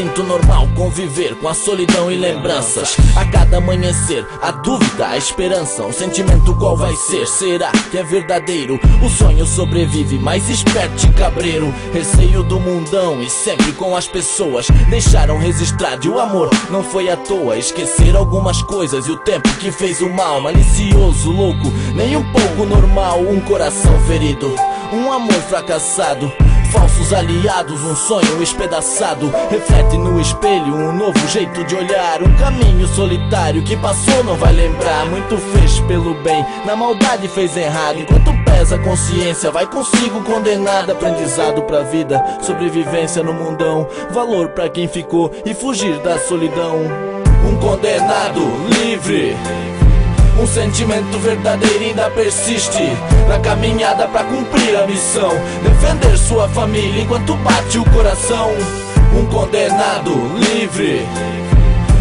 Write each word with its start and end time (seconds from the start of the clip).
sinto 0.00 0.22
normal 0.22 0.66
conviver 0.74 1.34
com 1.34 1.46
a 1.46 1.52
solidão 1.52 2.10
e 2.10 2.16
lembranças. 2.16 2.96
A 3.14 3.22
cada 3.26 3.58
amanhecer, 3.58 4.26
a 4.40 4.50
dúvida, 4.50 5.08
a 5.08 5.18
esperança, 5.18 5.84
um 5.84 5.92
sentimento 5.92 6.56
qual 6.56 6.74
vai 6.74 6.94
ser? 6.96 7.26
Será 7.26 7.70
que 7.90 7.98
é 7.98 8.02
verdadeiro? 8.02 8.80
O 9.04 9.10
sonho 9.10 9.44
sobrevive, 9.44 10.18
mais 10.18 10.48
esperto 10.48 11.04
e 11.04 11.12
cabreiro. 11.12 11.70
Receio 11.92 12.42
do 12.42 12.58
mundão 12.58 13.20
e 13.20 13.28
sempre 13.28 13.72
com 13.72 13.94
as 13.94 14.08
pessoas 14.08 14.68
deixaram 14.88 15.36
registrado. 15.36 16.06
E 16.06 16.08
o 16.08 16.18
amor 16.18 16.48
não 16.70 16.82
foi 16.82 17.10
à 17.10 17.16
toa, 17.18 17.58
esquecer 17.58 18.16
algumas 18.16 18.62
coisas 18.62 19.06
e 19.06 19.10
o 19.10 19.18
tempo 19.18 19.54
que 19.58 19.70
fez 19.70 20.00
o 20.00 20.08
mal. 20.08 20.40
Malicioso, 20.40 21.30
louco, 21.30 21.70
nem 21.94 22.16
um 22.16 22.32
pouco 22.32 22.64
normal. 22.64 23.20
Um 23.20 23.40
coração 23.40 24.00
ferido, 24.06 24.54
um 24.94 25.12
amor 25.12 25.42
fracassado. 25.42 26.32
Falsos 26.70 27.12
aliados, 27.12 27.82
um 27.82 27.96
sonho 27.96 28.42
espedaçado. 28.42 29.32
Reflete 29.50 29.98
no 29.98 30.20
espelho 30.20 30.74
um 30.74 30.92
novo 30.92 31.18
jeito 31.28 31.64
de 31.64 31.74
olhar. 31.74 32.22
Um 32.22 32.32
caminho 32.36 32.86
solitário 32.88 33.62
que 33.62 33.76
passou, 33.76 34.22
não 34.22 34.36
vai 34.36 34.52
lembrar. 34.52 35.06
Muito 35.06 35.36
fez 35.36 35.80
pelo 35.80 36.14
bem, 36.22 36.44
na 36.64 36.76
maldade 36.76 37.26
fez 37.28 37.56
errado. 37.56 37.98
Enquanto 37.98 38.32
pesa 38.44 38.76
a 38.76 38.78
consciência, 38.78 39.50
vai 39.50 39.66
consigo 39.66 40.22
condenado. 40.22 40.92
Aprendizado 40.92 41.62
pra 41.62 41.82
vida, 41.82 42.22
sobrevivência 42.40 43.22
no 43.22 43.34
mundão. 43.34 43.88
Valor 44.10 44.50
pra 44.50 44.68
quem 44.68 44.86
ficou 44.86 45.32
e 45.44 45.52
fugir 45.52 45.98
da 46.00 46.18
solidão. 46.18 46.76
Um 47.48 47.56
condenado 47.56 48.40
livre. 48.68 49.36
Um 50.40 50.46
sentimento 50.46 51.18
verdadeiro 51.18 51.84
ainda 51.84 52.08
persiste 52.10 52.82
Na 53.28 53.38
caminhada 53.40 54.08
pra 54.08 54.24
cumprir 54.24 54.74
a 54.74 54.86
missão. 54.86 55.30
Defender 55.62 56.16
sua 56.16 56.48
família 56.48 57.02
enquanto 57.02 57.34
bate 57.36 57.78
o 57.78 57.84
coração. 57.90 58.50
Um 59.14 59.26
condenado 59.26 60.10
livre 60.38 61.06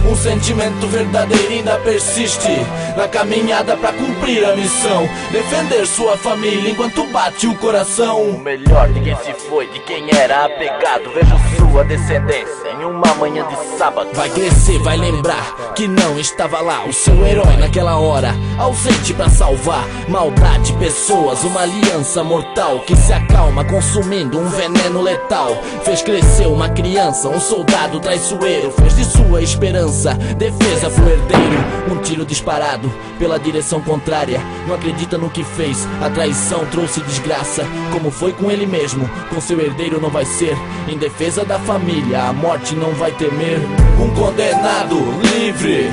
um 0.05 0.16
sentimento 0.16 0.88
verdadeiro 0.88 1.50
ainda 1.50 1.78
persiste 1.80 2.66
Na 2.95 3.08
caminhada 3.08 3.75
pra 3.78 3.94
cumprir 3.94 4.45
a 4.45 4.55
missão. 4.55 5.08
Defender 5.31 5.86
sua 5.86 6.17
família 6.17 6.72
enquanto 6.72 7.05
bate 7.08 7.47
o 7.47 7.55
coração. 7.55 8.22
O 8.22 8.39
melhor 8.39 8.89
de 8.89 9.00
quem 9.02 9.16
se 9.17 9.33
foi, 9.33 9.67
de 9.67 9.80
quem 9.80 10.08
era 10.11 10.45
apegado. 10.45 11.09
Vejo 11.14 11.36
sua 11.58 11.83
descendência 11.83 12.70
em 12.80 12.86
uma 12.86 13.14
manhã 13.16 13.45
de 13.47 13.77
sábado. 13.77 14.09
Vai 14.14 14.30
crescer, 14.30 14.80
vai 14.80 14.97
lembrar 14.97 15.73
que 15.75 15.88
não 15.88 16.20
estava 16.20 16.59
lá 16.61 16.86
O 16.86 16.92
seu 16.92 17.25
herói 17.25 17.55
naquela 17.58 17.97
hora, 17.97 18.33
ausente 18.58 19.14
pra 19.14 19.30
salvar 19.30 19.86
Maldade, 20.08 20.73
pessoas, 20.73 21.44
uma 21.44 21.61
aliança 21.61 22.23
mortal 22.23 22.80
Que 22.80 22.95
se 22.95 23.14
acalma 23.14 23.64
consumindo 23.64 24.39
um 24.39 24.50
veneno 24.50 25.02
letal. 25.02 25.55
Fez 25.83 26.02
crescer 26.02 26.47
uma 26.47 26.70
criança, 26.70 27.30
um 27.30 27.39
soldado 27.39 28.00
traiçoeiro. 28.00 28.72
Fez 28.72 28.95
de 28.95 29.05
sua 29.05 29.42
esperança 29.42 29.88
defesa 30.37 30.89
pro 30.89 31.09
herdeiro. 31.09 31.59
Um 31.91 31.97
tiro 32.01 32.25
disparado 32.25 32.91
pela 33.17 33.39
direção 33.39 33.81
contrária. 33.81 34.39
Não 34.67 34.75
acredita 34.75 35.17
no 35.17 35.29
que 35.29 35.43
fez, 35.43 35.87
a 36.01 36.09
traição 36.09 36.65
trouxe 36.67 37.01
desgraça. 37.01 37.63
Como 37.91 38.11
foi 38.11 38.31
com 38.31 38.51
ele 38.51 38.67
mesmo, 38.67 39.09
com 39.29 39.41
seu 39.41 39.59
herdeiro 39.59 39.99
não 39.99 40.09
vai 40.09 40.25
ser. 40.25 40.55
Em 40.87 40.97
defesa 40.97 41.43
da 41.43 41.57
família, 41.59 42.23
a 42.23 42.33
morte 42.33 42.75
não 42.75 42.91
vai 42.93 43.11
temer. 43.11 43.59
Um 43.99 44.09
condenado 44.13 44.95
livre. 45.35 45.89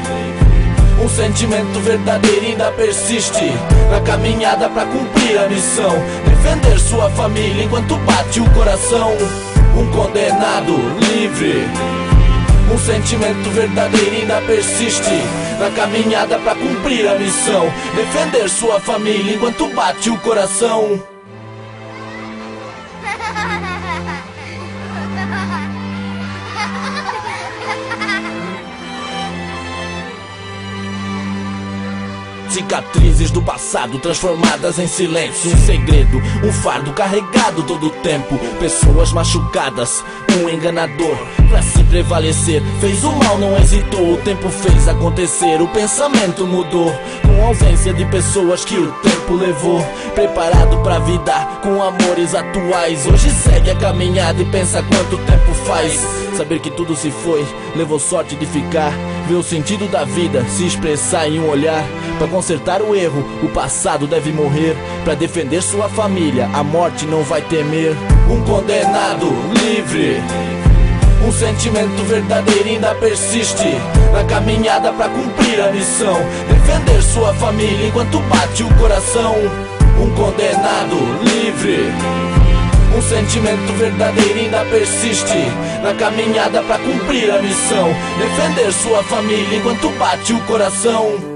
Um 1.03 1.09
sentimento 1.09 1.79
verdadeiro 1.81 2.47
ainda 2.47 2.73
persiste 2.73 3.53
Na 3.91 4.01
caminhada 4.01 4.67
pra 4.71 4.87
cumprir 4.87 5.39
a 5.39 5.47
missão 5.47 5.93
Defender 6.25 6.81
sua 6.81 7.11
família 7.11 7.65
enquanto 7.65 7.97
bate 7.99 8.41
o 8.41 8.51
coração 8.53 9.13
Um 9.77 9.91
condenado 9.91 10.73
livre 11.13 11.67
um 12.73 12.79
sentimento 12.79 13.51
verdadeiro 13.51 14.17
ainda 14.17 14.41
persiste 14.43 15.23
Na 15.59 15.71
caminhada 15.71 16.39
pra 16.39 16.55
cumprir 16.55 17.09
a 17.09 17.15
missão. 17.19 17.73
Defender 17.95 18.49
sua 18.49 18.81
família 18.81 19.35
enquanto 19.35 19.69
bate 19.69 20.11
o 20.11 20.19
coração 20.19 21.16
Cicatrizes 32.57 33.31
do 33.31 33.43
passado 33.43 33.99
transformadas 33.99 34.79
em 34.79 34.87
silêncio. 34.87 35.53
Um 35.53 35.57
segredo, 35.59 36.17
um 36.43 36.51
fardo 36.51 36.91
carregado 36.95 37.63
todo 37.65 37.89
o 37.89 37.91
tempo. 37.91 38.39
Pessoas 38.59 39.13
machucadas, 39.13 40.03
um 40.41 40.49
enganador. 40.49 41.19
Pra 41.51 41.61
se 41.61 41.85
prevalecer, 41.85 42.63
fez 42.81 43.05
o 43.05 43.13
mal, 43.13 43.37
não 43.37 43.59
hesitou. 43.59 44.15
O 44.15 44.17
tempo 44.17 44.49
fez 44.49 44.89
acontecer, 44.89 45.61
o 45.61 45.69
pensamento 45.69 46.47
mudou. 46.47 46.91
Com 47.27 47.47
ausência 47.47 47.93
de 47.93 48.07
pessoas 48.07 48.65
que 48.65 48.79
o 48.79 48.91
tempo 48.91 49.35
levou. 49.35 49.87
Preparado 50.15 50.79
pra 50.79 50.99
vida, 51.01 51.35
com 51.63 51.83
amores 51.83 52.35
atuais. 52.35 53.07
Hoje 53.07 53.29
segue 53.29 53.71
a 53.71 53.77
caminhada 53.77 54.41
e 54.41 54.47
pensa 54.47 54.83
quanto 54.83 55.19
tempo 55.27 55.53
faz. 55.67 56.01
Saber 56.35 56.61
que 56.61 56.71
tudo 56.71 56.97
se 56.97 57.11
foi, 57.11 57.47
levou 57.77 57.99
sorte 57.99 58.35
de 58.35 58.47
ficar 58.47 58.95
Ver 59.29 59.35
o 59.35 59.43
sentido 59.43 59.89
da 59.91 60.05
vida 60.05 60.45
se 60.49 60.67
expressar 60.67 61.29
em 61.29 61.41
um 61.41 61.49
olhar 61.49 61.85
Pra 62.19 62.29
consertar 62.29 62.81
o 62.81 62.95
erro, 62.95 63.23
o 63.43 63.49
passado 63.49 64.07
deve 64.07 64.33
morrer. 64.33 64.75
Pra 65.05 65.15
defender 65.15 65.63
sua 65.63 65.89
família, 65.89 66.49
a 66.53 66.63
morte 66.63 67.05
não 67.07 67.23
vai 67.23 67.43
temer. 67.43 67.95
Um 68.31 68.43
condenado 68.43 69.27
livre. 69.63 70.23
Um 71.27 71.33
sentimento 71.33 72.05
verdadeiro 72.05 72.69
ainda 72.69 72.95
persiste 72.95 73.75
Na 74.13 74.23
caminhada 74.25 74.93
pra 74.93 75.09
cumprir 75.09 75.61
a 75.61 75.73
missão 75.73 76.15
Defender 76.49 77.03
sua 77.03 77.35
família 77.35 77.89
enquanto 77.89 78.21
bate 78.21 78.63
o 78.63 78.75
coração 78.77 79.35
Um 79.99 80.11
condenado 80.15 80.95
livre 81.25 82.36
um 82.97 83.03
sentimento 83.03 83.73
verdadeiro 83.75 84.39
ainda 84.39 84.65
persiste 84.65 85.39
Na 85.83 85.95
caminhada 85.95 86.63
pra 86.63 86.79
cumprir 86.79 87.31
a 87.31 87.43
missão. 87.43 87.89
Defender 88.19 88.73
sua 88.73 89.03
família 89.05 89.59
enquanto 89.59 89.91
bate 89.91 90.33
o 90.33 90.41
coração 90.47 91.36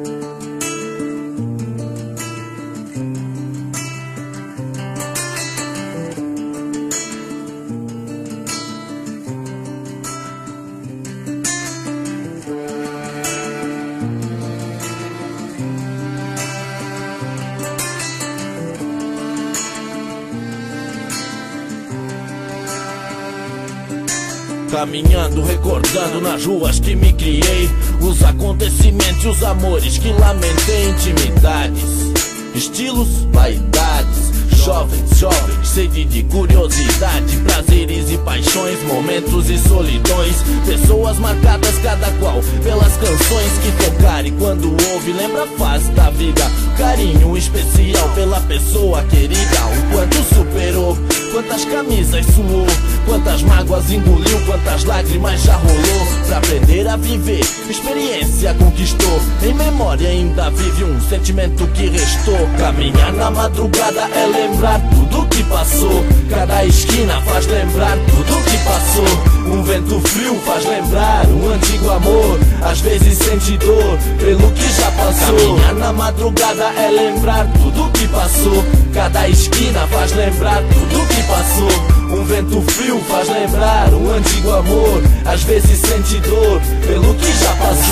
Caminhando, 24.90 25.44
recordando 25.44 26.20
nas 26.20 26.44
ruas 26.44 26.80
que 26.80 26.96
me 26.96 27.12
criei. 27.12 27.70
Os 28.00 28.24
acontecimentos 28.24 29.24
os 29.24 29.40
amores 29.44 29.98
que 29.98 30.08
lamentei. 30.08 30.90
Intimidades, 30.90 32.12
estilos, 32.56 33.08
vaidades. 33.30 34.32
Jovens, 34.50 35.16
jovens, 35.16 35.68
sede 35.68 36.04
de 36.06 36.24
curiosidade. 36.24 37.36
Prazeres 37.36 38.10
e 38.10 38.18
paixões, 38.18 38.82
momentos 38.82 39.48
e 39.48 39.58
solidões. 39.58 40.34
Pessoas 40.66 41.20
marcadas 41.20 41.78
cada 41.84 42.10
qual 42.18 42.40
pelas 42.64 42.96
canções 42.96 43.52
que 43.62 43.84
tocar. 43.84 44.26
E 44.26 44.32
quando 44.32 44.76
ouve 44.92 45.12
lembra 45.12 45.44
a 45.44 45.56
fase 45.56 45.88
da 45.92 46.10
vida 46.10 46.42
Carinho 46.76 47.36
especial 47.36 48.08
pela 48.16 48.40
pessoa 48.40 49.04
querida. 49.04 49.38
O 49.38 49.92
quanto 49.92 50.34
superou, 50.34 50.98
quantas 51.30 51.64
camisas 51.66 52.26
suou 52.26 52.66
Quantas 53.06 53.42
mágoas 53.42 53.90
engoliu, 53.90 54.40
quantas 54.46 54.84
lágrimas 54.84 55.42
já 55.42 55.54
rolou. 55.54 56.06
Pra 56.26 56.38
aprender 56.38 56.86
a 56.88 56.96
viver, 56.96 57.44
experiência 57.68 58.54
conquistou. 58.54 59.20
Em 59.42 59.54
memória 59.54 60.08
ainda 60.08 60.50
vive 60.50 60.84
um 60.84 61.00
sentimento 61.00 61.66
que 61.68 61.88
restou. 61.88 62.38
Caminhar 62.58 63.12
na 63.12 63.30
madrugada 63.30 64.02
é 64.14 64.26
lembrar 64.26 64.80
tudo 64.90 65.26
que 65.28 65.42
passou. 65.44 66.04
Cada 66.28 66.64
esquina 66.64 67.20
faz 67.22 67.46
lembrar 67.46 67.96
tudo 67.98 68.44
que 68.44 68.58
passou. 68.58 69.52
Um 69.52 69.62
vento 69.64 70.00
frio 70.08 70.38
faz 70.46 70.64
lembrar 70.64 71.26
um 71.26 71.52
antigo 71.52 71.90
amor. 71.90 72.38
Às 72.62 72.80
vezes 72.80 73.18
sente 73.18 73.56
dor 73.58 73.98
pelo 74.18 74.50
que 74.52 74.72
já 74.72 74.90
passou. 74.92 75.36
Caminhar 75.36 75.74
na 75.74 75.92
madrugada 75.92 76.64
é 76.76 76.90
lembrar 76.90 77.46
tudo 77.54 77.90
que 77.92 78.06
passou. 78.08 78.64
Cada 78.94 79.28
esquina 79.28 79.86
faz 79.88 80.12
lembrar 80.12 80.62
tudo 80.62 81.06
que 81.08 81.22
passou 81.24 81.99
Um 82.12 82.24
vento 82.24 82.60
frio 82.62 82.98
faz 83.04 83.28
lembrar 83.28 83.94
um 83.94 84.10
antigo 84.10 84.50
amor. 84.50 85.02
Às 85.24 85.44
vezes 85.44 85.78
sente 85.78 86.18
dor 86.28 86.60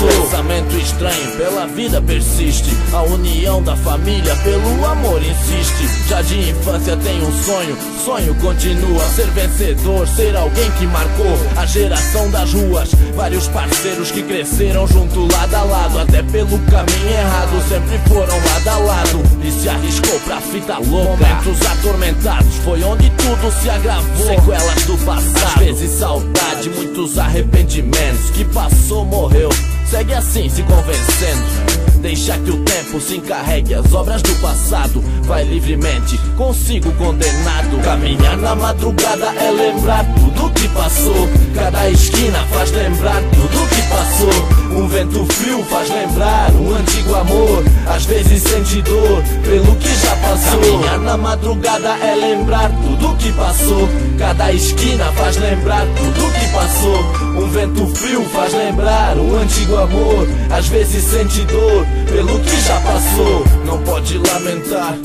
Um 0.01 0.07
pensamento 0.07 0.77
estranho 0.77 1.31
pela 1.35 1.67
vida 1.67 2.01
persiste. 2.01 2.69
A 2.93 3.01
união 3.03 3.61
da 3.61 3.75
família 3.75 4.33
pelo 4.37 4.85
amor 4.85 5.21
insiste. 5.21 6.07
Já 6.07 6.21
de 6.21 6.51
infância 6.51 6.95
tem 6.95 7.21
um 7.21 7.43
sonho, 7.43 7.77
sonho 8.05 8.33
continua. 8.35 9.03
Ser 9.09 9.27
vencedor, 9.31 10.07
ser 10.07 10.37
alguém 10.37 10.71
que 10.71 10.87
marcou 10.87 11.37
a 11.57 11.65
geração 11.65 12.31
das 12.31 12.53
ruas. 12.53 12.91
Vários 13.13 13.49
parceiros 13.49 14.09
que 14.09 14.23
cresceram 14.23 14.87
junto 14.87 15.27
lado 15.33 15.55
a 15.55 15.63
lado. 15.63 15.99
Até 15.99 16.23
pelo 16.23 16.57
caminho 16.59 17.09
errado, 17.09 17.61
sempre 17.67 17.97
foram 18.07 18.37
lado 18.37 18.69
a 18.69 18.77
lado. 18.77 19.21
E 19.43 19.51
se 19.51 19.67
arriscou 19.67 20.17
pra 20.21 20.39
fita 20.39 20.77
louca. 20.77 21.09
Momentos 21.09 21.61
atormentados, 21.65 22.55
foi 22.63 22.81
onde 22.83 23.09
tudo 23.09 23.51
se 23.61 23.69
agravou. 23.69 24.27
Sequelas 24.27 24.85
do 24.85 24.97
passado, 24.99 25.59
às 25.59 25.59
vezes 25.59 25.99
saudade, 25.99 26.69
muitos 26.69 27.17
arrependimentos. 27.17 28.29
Que 28.29 28.45
passou, 28.45 29.03
morreu. 29.03 29.49
Segue 29.89 30.13
assim, 30.13 30.47
se 30.47 30.61
convencendo. 30.61 31.79
Deixa 31.99 32.37
que 32.37 32.51
o 32.51 32.63
tempo 32.63 33.01
se 33.01 33.17
encarregue 33.17 33.73
as 33.73 33.91
obras 33.91 34.21
do 34.21 34.35
passado. 34.35 35.01
Vai 35.23 35.43
livremente, 35.43 36.15
consigo 36.37 36.91
condenado. 36.93 37.81
Caminhar 37.83 38.37
na 38.37 38.55
madrugada 38.55 39.33
é 39.35 39.49
lembrar 39.49 40.05
tudo 40.13 40.51
que 40.51 40.58
passou. 40.69 41.29
Cada 41.53 41.89
esquina 41.89 42.39
faz 42.51 42.71
lembrar 42.71 43.21
tudo 43.33 43.69
que 43.69 43.81
passou. 43.89 44.59
Um 44.71 44.87
vento 44.87 45.25
frio 45.33 45.63
faz 45.65 45.89
lembrar 45.89 46.51
um 46.51 46.75
antigo 46.75 47.15
amor. 47.15 47.63
Às 47.87 48.05
vezes 48.05 48.43
sente 48.43 48.81
dor 48.81 49.23
pelo 49.43 49.75
que 49.75 49.89
já 49.89 50.15
passou. 50.17 50.59
Caminhar 50.59 50.99
na 50.99 51.17
madrugada 51.17 51.89
é 51.97 52.15
lembrar 52.15 52.69
tudo 52.69 53.15
que 53.17 53.31
passou. 53.33 53.89
Cada 54.17 54.51
esquina 54.51 55.05
faz 55.13 55.37
lembrar 55.37 55.85
tudo 55.85 56.33
que 56.33 56.47
passou. 56.53 57.43
Um 57.43 57.49
vento 57.49 57.87
frio 57.95 58.23
faz 58.25 58.53
lembrar 58.53 59.17
um 59.17 59.35
antigo 59.37 59.75
amor. 59.75 60.27
Às 60.49 60.67
vezes 60.67 61.03
sente 61.03 61.41
dor 61.45 61.85
pelo 62.11 62.39
que 62.39 62.61
já 62.61 62.79
passou. 62.81 63.45
Não 63.65 63.81
pode 63.83 64.17
lamentar, 64.17 64.97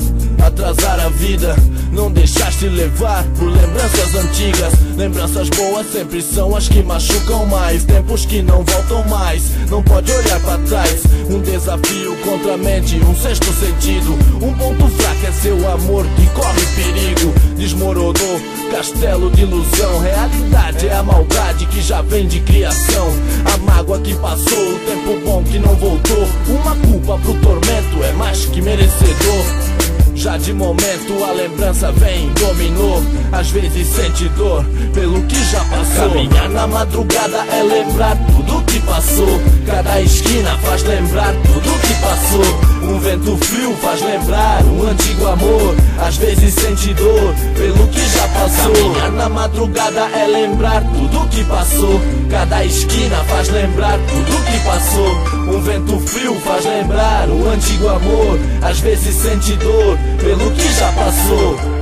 atrasar 0.45 0.99
a 0.99 1.09
vida. 1.09 1.55
Não 1.95 2.11
deixaste 2.11 2.67
levar 2.67 3.23
por 3.39 3.45
lembranças 3.45 4.13
antigas. 4.15 4.73
Lembranças 4.97 5.49
boas 5.49 5.89
sempre 5.89 6.21
são 6.21 6.53
as 6.53 6.67
que 6.67 6.83
machucam 6.83 7.45
mais. 7.45 7.85
Tempos 7.85 8.25
que 8.25 8.41
não 8.41 8.65
voltam 8.65 9.07
mais. 9.07 9.43
Não 9.69 9.81
pode 9.81 10.11
olhar 10.11 10.37
para 10.41 10.57
trás. 10.63 11.03
Um 11.29 11.39
desafio 11.39 12.13
contra 12.17 12.55
a 12.55 12.57
mente, 12.57 12.97
um 12.97 13.15
sexto 13.15 13.45
sentido. 13.53 14.11
Um 14.41 14.53
ponto 14.55 14.89
fraco 14.89 15.25
é 15.25 15.31
seu 15.31 15.71
amor 15.71 16.05
que 16.17 16.27
corre 16.31 16.65
perigo. 16.75 17.33
Desmoronou, 17.55 18.41
castelo 18.71 19.31
de 19.31 19.43
ilusão. 19.43 19.99
Realidade 20.01 20.87
é 20.87 20.95
a 20.95 21.01
maldade 21.01 21.65
que 21.67 21.81
já 21.81 22.01
vem 22.01 22.27
de 22.27 22.41
criação. 22.41 23.07
A 23.53 23.57
mágoa 23.59 24.01
que 24.01 24.13
passou, 24.15 24.75
o 24.75 24.79
tempo 24.79 25.21
bom 25.25 25.41
que 25.45 25.57
não 25.59 25.73
voltou. 25.75 26.27
Uma 26.49 26.75
culpa 26.75 27.17
pro 27.19 27.33
tormento 27.35 28.03
é 28.03 28.11
mais 28.11 28.45
que 28.45 28.61
merecedor. 28.61 29.74
Já 30.15 30.37
de 30.37 30.53
momento 30.53 31.23
a 31.23 31.31
lembrança 31.33 31.91
vem, 31.91 32.29
dominou. 32.33 33.03
Às 33.31 33.51
vezes 33.51 33.87
sente 33.87 34.29
dor 34.29 34.65
pelo 34.93 35.21
que 35.23 35.35
já 35.51 35.59
passou. 35.65 36.09
Caminhar 36.09 36.49
na 36.49 36.65
madrugada 36.65 37.45
é 37.51 37.61
lembrar 37.61 38.17
tudo 38.27 38.63
que 38.65 38.79
passou. 38.79 39.41
Cada 39.65 40.01
esquina 40.01 40.57
faz 40.59 40.83
lembrar 40.83 41.33
tudo 41.43 41.79
que 41.81 41.93
passou. 42.01 42.74
Um 42.87 42.99
vento 42.99 43.35
frio 43.37 43.75
faz 43.77 43.99
lembrar 44.01 44.63
um 44.65 44.87
antigo 44.87 45.25
amor. 45.25 45.75
Às 45.99 46.17
vezes 46.17 46.53
sente 46.53 46.93
dor 46.93 47.33
pelo 47.57 47.87
que 47.87 47.99
já 47.99 48.27
passou. 48.27 48.73
Caminhar 48.73 49.11
na 49.11 49.27
madrugada 49.27 50.01
é 50.11 50.27
lembrar 50.27 50.81
tudo 50.81 51.27
que 51.29 51.43
passou. 51.45 51.99
Cada 52.29 52.63
esquina 52.63 53.17
faz 53.23 53.49
lembrar 53.49 53.97
tudo 53.97 54.45
que 54.45 54.59
passou. 54.63 55.55
Um 55.55 55.61
vento 55.61 55.99
frio 55.99 56.39
faz 56.41 56.63
lembrar 56.63 57.27
um 57.29 57.49
antigo 57.49 57.87
amor. 57.89 58.39
Às 58.61 58.79
vezes 58.79 59.15
sente 59.15 59.53
dor 59.55 59.97
pelo 60.19 60.51
que 60.51 60.73
já 60.73 60.91
passou. 60.91 61.74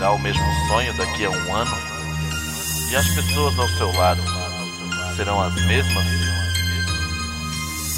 Será 0.00 0.12
o 0.12 0.18
mesmo 0.18 0.42
sonho 0.66 0.96
daqui 0.96 1.26
a 1.26 1.30
um 1.30 1.54
ano? 1.54 1.76
E 2.90 2.96
as 2.96 3.06
pessoas 3.08 3.58
ao 3.58 3.68
seu 3.68 3.92
lado 3.92 4.22
serão 5.14 5.38
as 5.38 5.54
mesmas? 5.66 6.06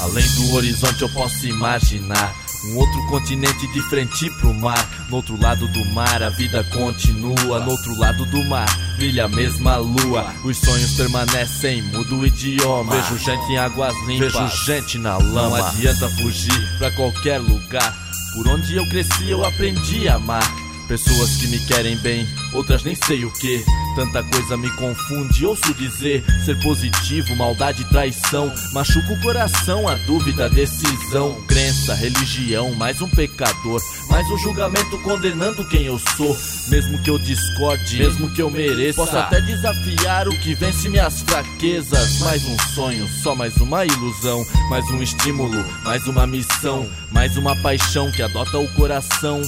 Além 0.01 0.29
do 0.33 0.55
horizonte 0.55 1.03
eu 1.03 1.09
posso 1.11 1.47
imaginar 1.47 2.35
um 2.67 2.77
outro 2.77 3.07
continente 3.07 3.69
de 3.69 3.81
frente 3.83 4.29
pro 4.41 4.53
mar. 4.53 4.85
No 5.09 5.17
outro 5.19 5.41
lado 5.41 5.69
do 5.69 5.85
mar 5.93 6.25
a 6.25 6.29
vida 6.31 6.65
continua. 6.65 7.61
No 7.61 7.71
outro 7.71 7.97
lado 7.97 8.27
do 8.27 8.45
mar 8.47 8.67
brilha 8.97 9.27
a 9.27 9.29
mesma 9.29 9.77
lua. 9.77 10.35
Os 10.43 10.59
sonhos 10.59 10.97
permanecem, 10.97 11.83
muda 11.83 12.17
o 12.17 12.27
idioma. 12.27 12.97
Vejo 12.97 13.17
gente 13.17 13.53
em 13.53 13.59
águas 13.59 13.95
limpas, 14.09 14.33
vejo 14.33 14.65
gente 14.65 14.99
na 14.99 15.19
lama. 15.19 15.59
Não 15.59 15.67
adianta 15.69 16.09
fugir 16.09 16.79
pra 16.79 16.91
qualquer 16.91 17.39
lugar. 17.39 17.97
Por 18.35 18.49
onde 18.49 18.75
eu 18.75 18.89
cresci 18.89 19.31
eu 19.31 19.45
aprendi 19.45 20.09
a 20.09 20.17
amar. 20.17 20.62
Pessoas 20.89 21.37
que 21.37 21.47
me 21.47 21.59
querem 21.61 21.97
bem, 21.99 22.27
outras 22.53 22.83
nem 22.83 22.95
sei 22.95 23.25
o 23.25 23.31
que. 23.31 23.65
Tanta 23.95 24.23
coisa 24.23 24.57
me 24.57 24.71
confunde, 24.77 25.45
ouço 25.45 25.73
dizer 25.75 26.25
ser 26.45 26.59
positivo, 26.63 27.37
maldade, 27.37 27.85
traição. 27.91 28.53
Machuca 28.73 29.13
o 29.13 29.21
coração, 29.21 29.87
a 29.89 29.95
dúvida, 29.95 30.47
a 30.47 30.49
decisão. 30.49 31.41
Crença, 31.47 31.95
religião, 31.95 32.75
mais 32.75 33.01
um 33.01 33.09
pecador. 33.09 33.81
Mais 34.11 34.29
um 34.31 34.39
julgamento 34.39 34.99
condenando 35.03 35.67
quem 35.69 35.85
eu 35.85 35.99
sou. 36.17 36.37
Mesmo 36.69 36.99
que 37.03 37.11
eu 37.11 37.19
discorde, 37.19 37.99
mesmo 37.99 38.31
que 38.31 38.43
eu 38.43 38.51
mereça. 38.51 38.97
Posso 38.97 39.17
até 39.17 39.41
desafiar 39.41 40.29
o 40.29 40.39
que 40.41 40.55
vence 40.55 40.89
minhas 40.89 41.21
fraquezas. 41.23 42.19
Mais 42.21 42.45
um 42.45 42.59
sonho, 42.75 43.09
só 43.23 43.35
mais 43.35 43.57
uma 43.59 43.85
ilusão. 43.85 44.45
Mais 44.69 44.85
um 44.91 45.03
estímulo, 45.03 45.65
mais 45.85 46.07
uma 46.07 46.27
missão. 46.27 46.89
Mais 47.11 47.37
uma 47.37 47.55
paixão 47.57 48.11
que 48.11 48.23
adota 48.23 48.59
o 48.59 48.69
coração 48.75 49.43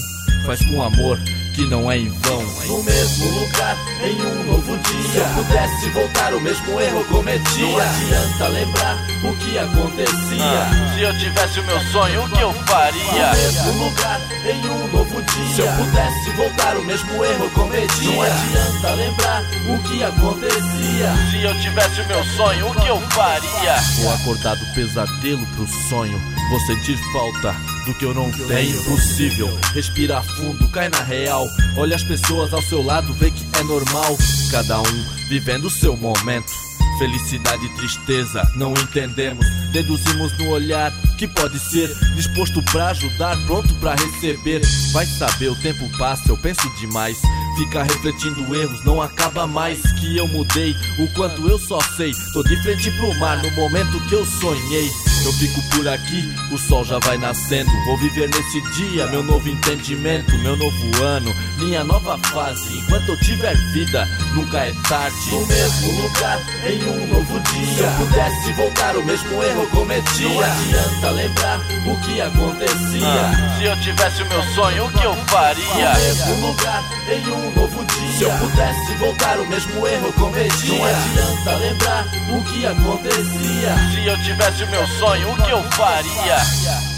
faz 0.44 0.60
com 0.66 0.82
amor 0.82 1.18
que 1.54 1.64
não 1.66 1.90
é 1.90 1.98
em 1.98 2.08
vão. 2.08 2.42
No 2.66 2.82
mesmo 2.82 3.30
lugar, 3.30 3.76
em 4.02 4.20
um 4.20 4.44
novo 4.44 4.76
dia. 4.78 5.10
Se 5.10 5.18
eu 5.18 5.26
pudesse 5.26 5.90
voltar, 5.90 6.34
o 6.34 6.40
mesmo 6.40 6.80
erro 6.80 7.04
cometia. 7.04 7.66
Não 7.66 7.78
adianta 7.78 8.48
lembrar 8.48 8.98
o 9.22 9.36
que 9.36 9.58
acontecia. 9.58 10.42
Ah, 10.42 10.94
se 10.94 11.00
eu 11.02 11.18
tivesse 11.18 11.60
o 11.60 11.64
meu 11.64 11.80
sonho, 11.92 12.24
o 12.24 12.30
que 12.30 12.40
eu 12.40 12.52
faria? 12.52 13.26
No 13.26 13.36
mesmo 13.36 13.84
lugar, 13.84 14.20
em 14.44 14.68
um 14.68 14.88
novo 14.88 15.22
dia. 15.22 15.54
Se 15.54 15.60
eu 15.60 15.72
pudesse 15.72 16.30
voltar, 16.32 16.76
o 16.76 16.84
mesmo 16.84 17.24
erro 17.24 17.50
cometia. 17.50 18.10
Não 18.10 18.22
adianta 18.22 18.94
lembrar 18.94 19.42
o 19.68 19.78
que 19.88 20.02
acontecia. 20.02 21.14
Se 21.30 21.42
eu 21.42 21.60
tivesse 21.60 22.00
o 22.00 22.06
meu 22.08 22.24
sonho, 22.24 22.68
o 22.68 22.74
que 22.74 22.88
eu 22.88 23.00
faria? 23.10 23.76
Vou 24.00 24.12
acordar 24.12 24.56
do 24.56 24.66
pesadelo 24.74 25.46
pro 25.54 25.66
sonho. 25.88 26.20
Vou 26.54 26.60
sentir 26.60 26.96
falta 27.12 27.52
do 27.84 27.92
que 27.94 28.04
eu 28.04 28.14
não 28.14 28.30
tenho. 28.30 28.52
É 28.52 28.62
impossível 28.62 29.48
respirar 29.72 30.22
fundo, 30.22 30.68
cai 30.68 30.88
na 30.88 31.02
real. 31.02 31.48
Olha 31.76 31.96
as 31.96 32.04
pessoas 32.04 32.54
ao 32.54 32.62
seu 32.62 32.80
lado, 32.80 33.12
vê 33.14 33.32
que 33.32 33.44
é 33.58 33.62
normal. 33.64 34.16
Cada 34.52 34.80
um 34.80 35.04
vivendo 35.28 35.64
o 35.64 35.70
seu 35.70 35.96
momento. 35.96 36.52
Felicidade 36.96 37.66
e 37.66 37.68
tristeza, 37.70 38.48
não 38.54 38.70
entendemos. 38.70 39.44
Deduzimos 39.72 40.38
no 40.38 40.50
olhar 40.50 40.92
que 41.18 41.26
pode 41.26 41.58
ser 41.58 41.92
disposto 42.14 42.62
pra 42.70 42.90
ajudar, 42.90 43.36
pronto 43.46 43.74
pra 43.80 43.96
receber. 43.96 44.62
Vai 44.92 45.06
saber, 45.06 45.48
o 45.48 45.56
tempo 45.56 45.90
passa, 45.98 46.30
eu 46.30 46.36
penso 46.36 46.70
demais. 46.78 47.18
Fica 47.58 47.82
refletindo 47.82 48.54
erros, 48.54 48.84
não 48.84 49.02
acaba 49.02 49.44
mais. 49.44 49.82
Que 49.94 50.16
eu 50.16 50.28
mudei, 50.28 50.72
o 51.00 51.12
quanto 51.14 51.48
eu 51.48 51.58
só 51.58 51.80
sei. 51.96 52.12
Tô 52.32 52.44
de 52.44 52.62
frente 52.62 52.92
pro 52.92 53.12
mar 53.18 53.42
no 53.42 53.50
momento 53.56 53.98
que 54.08 54.14
eu 54.14 54.24
sonhei. 54.24 54.88
Eu 55.24 55.32
fico 55.32 55.62
por 55.70 55.88
aqui, 55.88 56.34
o 56.52 56.58
sol 56.58 56.84
já 56.84 56.98
vai 56.98 57.16
nascendo. 57.16 57.70
Vou 57.86 57.96
viver 57.96 58.28
nesse 58.28 58.60
dia, 58.72 59.06
meu 59.06 59.22
novo 59.22 59.48
entendimento, 59.48 60.36
meu 60.38 60.54
novo 60.54 61.02
ano, 61.02 61.34
minha 61.56 61.82
nova 61.82 62.18
fase. 62.18 62.78
Enquanto 62.78 63.08
eu 63.08 63.16
tiver 63.20 63.56
vida, 63.72 64.06
nunca 64.34 64.58
é 64.58 64.72
tarde. 64.86 65.30
No 65.30 65.46
mesmo 65.46 66.02
lugar, 66.02 66.38
em 66.66 66.84
um 66.84 67.06
novo 67.06 67.40
dia. 67.40 67.74
Se 67.74 67.80
eu 67.80 67.90
pudesse 67.92 68.52
voltar, 68.52 68.96
o 68.96 69.04
mesmo 69.04 69.42
erro 69.42 69.66
cometi. 69.68 70.24
Não 70.24 70.40
adianta 70.40 71.10
lembrar 71.12 71.60
o 71.86 72.00
que 72.02 72.20
acontecia. 72.20 73.06
Ah, 73.06 73.56
se 73.56 73.64
eu 73.64 73.80
tivesse 73.80 74.22
o 74.22 74.28
meu 74.28 74.42
sonho, 74.54 74.84
o 74.84 74.92
que 74.92 75.04
eu 75.04 75.16
faria? 75.28 75.64
No 75.64 76.00
mesmo 76.00 76.46
lugar, 76.48 76.84
em 77.08 77.28
um 77.32 77.54
novo 77.54 77.84
dia. 77.86 78.18
Se 78.18 78.22
eu 78.24 78.30
pudesse 78.32 78.94
voltar, 78.96 79.38
o 79.38 79.46
mesmo 79.46 79.86
erro 79.88 80.12
cometi. 80.12 80.68
Não 80.68 80.84
adianta 80.84 81.56
lembrar 81.56 82.06
o 82.28 82.44
que 82.44 82.66
acontecia. 82.66 83.74
Se 83.90 84.06
eu 84.06 84.22
tivesse 84.22 84.64
o 84.64 84.68
meu 84.68 84.86
sonho, 84.86 85.13
o 85.22 85.36
que 85.36 85.50
eu 85.50 85.62
faria? 85.72 86.93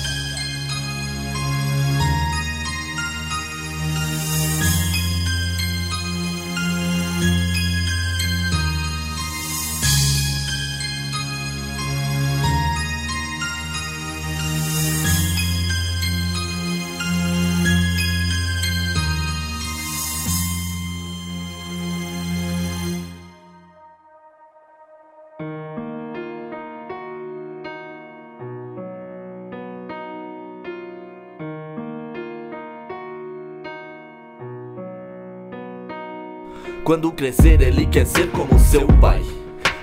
Quando 36.87 37.11
crescer, 37.11 37.61
ele 37.62 37.85
quer 37.85 38.07
ser 38.07 38.28
como 38.28 38.61
seu 38.61 38.87
pai. 38.87 39.21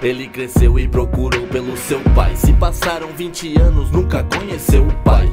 Ele 0.02 0.26
cresceu 0.26 0.80
e 0.80 0.88
procurou 0.88 1.46
pelo 1.48 1.76
seu 1.76 2.00
pai. 2.16 2.34
Se 2.38 2.54
passaram 2.54 3.10
20 3.10 3.60
anos, 3.60 3.92
nunca 3.92 4.24
conheceu 4.24 4.88
o 4.88 4.94
pai. 5.04 5.30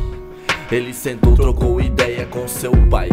Ele 0.68 0.92
sentou, 0.92 1.36
trocou 1.36 1.80
ideia 1.80 2.26
com 2.26 2.48
seu 2.48 2.72
pai. 2.90 3.08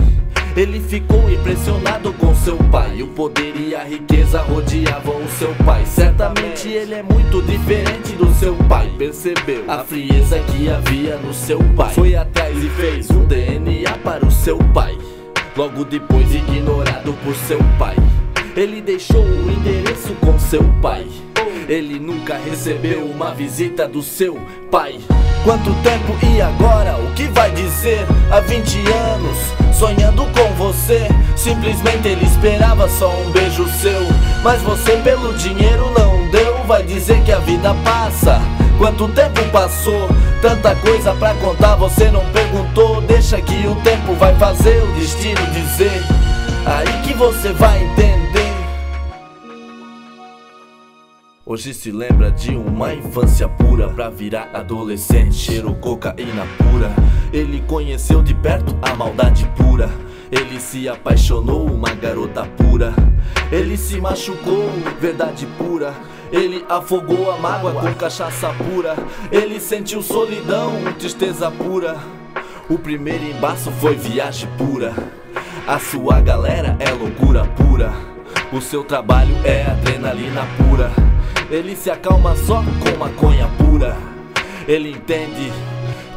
Ele 0.56 0.80
ficou 0.80 1.30
impressionado 1.30 2.12
com 2.14 2.34
seu 2.34 2.58
pai. 2.72 3.00
O 3.04 3.10
poder 3.10 3.56
e 3.56 3.76
a 3.76 3.84
riqueza 3.84 4.42
rodeavam 4.42 5.24
o 5.24 5.30
seu 5.30 5.54
pai. 5.64 5.86
Certamente 5.86 6.68
ele 6.68 6.96
é 6.96 7.04
muito 7.04 7.44
diferente 7.44 8.14
do 8.14 8.34
seu 8.34 8.56
pai. 8.56 8.92
Percebeu 8.98 9.66
a 9.68 9.84
frieza 9.84 10.40
que 10.40 10.68
havia 10.68 11.16
no 11.18 11.32
seu 11.32 11.60
pai. 11.76 11.94
Foi 11.94 12.16
atrás 12.16 12.58
e 12.58 12.70
fez 12.70 13.08
um 13.12 13.24
DNA 13.24 14.00
para 14.04 14.26
o 14.26 14.32
seu 14.32 14.58
pai. 14.74 14.98
Logo 15.56 15.86
depois, 15.86 16.34
ignorado 16.34 17.14
por 17.24 17.36
seu 17.36 17.60
pai. 17.78 17.96
Ele 18.58 18.82
deixou 18.82 19.22
o 19.22 19.52
endereço 19.52 20.16
com 20.16 20.40
seu 20.40 20.64
pai. 20.82 21.06
Ele 21.70 22.00
nunca 22.00 22.40
recebeu 22.40 23.06
uma 23.06 23.32
visita 23.32 23.88
do 23.88 24.02
seu 24.02 24.36
pai. 24.72 25.00
Quanto 25.44 25.72
tempo 25.84 26.18
e 26.26 26.42
agora? 26.42 26.98
O 26.98 27.14
que 27.14 27.28
vai 27.28 27.52
dizer? 27.52 28.04
Há 28.32 28.40
20 28.40 28.80
anos, 28.92 29.78
sonhando 29.78 30.26
com 30.34 30.56
você. 30.56 31.08
Simplesmente 31.36 32.08
ele 32.08 32.26
esperava 32.26 32.90
só 32.90 33.12
um 33.12 33.30
beijo 33.30 33.68
seu. 33.80 34.02
Mas 34.44 34.60
você, 34.64 34.98
pelo 35.04 35.36
dinheiro, 35.36 35.92
não 35.96 36.28
deu. 36.32 36.64
Vai 36.66 36.82
dizer 36.82 37.22
que 37.22 37.32
a 37.32 37.38
vida 37.38 37.76
passa. 37.84 38.42
Quanto 38.80 39.08
tempo 39.10 39.40
passou? 39.52 40.10
Tanta 40.42 40.74
coisa 40.78 41.14
pra 41.14 41.36
contar, 41.36 41.76
você 41.76 42.10
não 42.10 42.26
perguntou. 42.32 43.02
Deixa 43.02 43.40
que 43.40 43.68
o 43.68 43.76
tempo 43.84 44.14
vai 44.16 44.34
fazer 44.40 44.82
o 44.82 44.88
destino 44.94 45.46
dizer. 45.52 46.02
Aí 46.66 47.02
que 47.04 47.14
você 47.14 47.54
vai 47.54 47.84
entender. 47.84 48.47
Hoje 51.50 51.74
se 51.74 51.92
lembra 51.92 52.30
de 52.30 52.54
uma 52.58 52.94
infância 52.94 53.48
pura 53.48 53.88
Pra 53.88 54.10
virar 54.10 54.50
adolescente, 54.54 55.34
cheiro 55.34 55.74
cocaína 55.75 56.46
pura. 56.58 56.94
Ele 57.32 57.63
conheceu 57.66 58.22
de 58.22 58.34
perto 58.34 58.77
a 58.82 58.94
maldade 58.94 59.50
pura. 59.56 59.89
Ele 60.30 60.60
se 60.60 60.89
apaixonou, 60.89 61.66
uma 61.66 61.94
garota 61.94 62.46
pura. 62.46 62.94
Ele 63.50 63.77
se 63.77 64.01
machucou, 64.01 64.70
verdade 65.00 65.46
pura. 65.58 65.94
Ele 66.34 66.66
afogou 66.68 67.32
a 67.32 67.38
mágoa 67.38 67.72
com 67.75 67.94
cachaça 67.94 68.50
pura. 68.50 68.98
Ele 69.32 69.58
sentiu 69.62 70.01
solidão, 70.04 70.74
tristeza 71.00 71.50
pura. 71.50 71.96
O 72.70 72.77
primeiro 72.77 73.24
embaço 73.24 73.72
foi 73.72 73.96
viagem 73.96 74.50
pura. 74.58 74.94
A 75.66 75.80
sua 75.80 76.20
galera 76.20 76.75
é 76.77 76.92
loucura 76.92 77.46
pura. 77.46 77.94
O 78.51 78.60
seu 78.60 78.84
trabalho 78.84 79.34
é 79.46 79.63
adrenalina 79.63 80.46
pura 80.58 81.08
ele 81.50 81.75
se 81.75 81.89
acalma 81.89 82.36
só 82.36 82.63
com 82.82 82.98
maconha 82.98 83.48
pura. 83.58 83.96
Ele 84.68 84.92
entende 84.92 85.51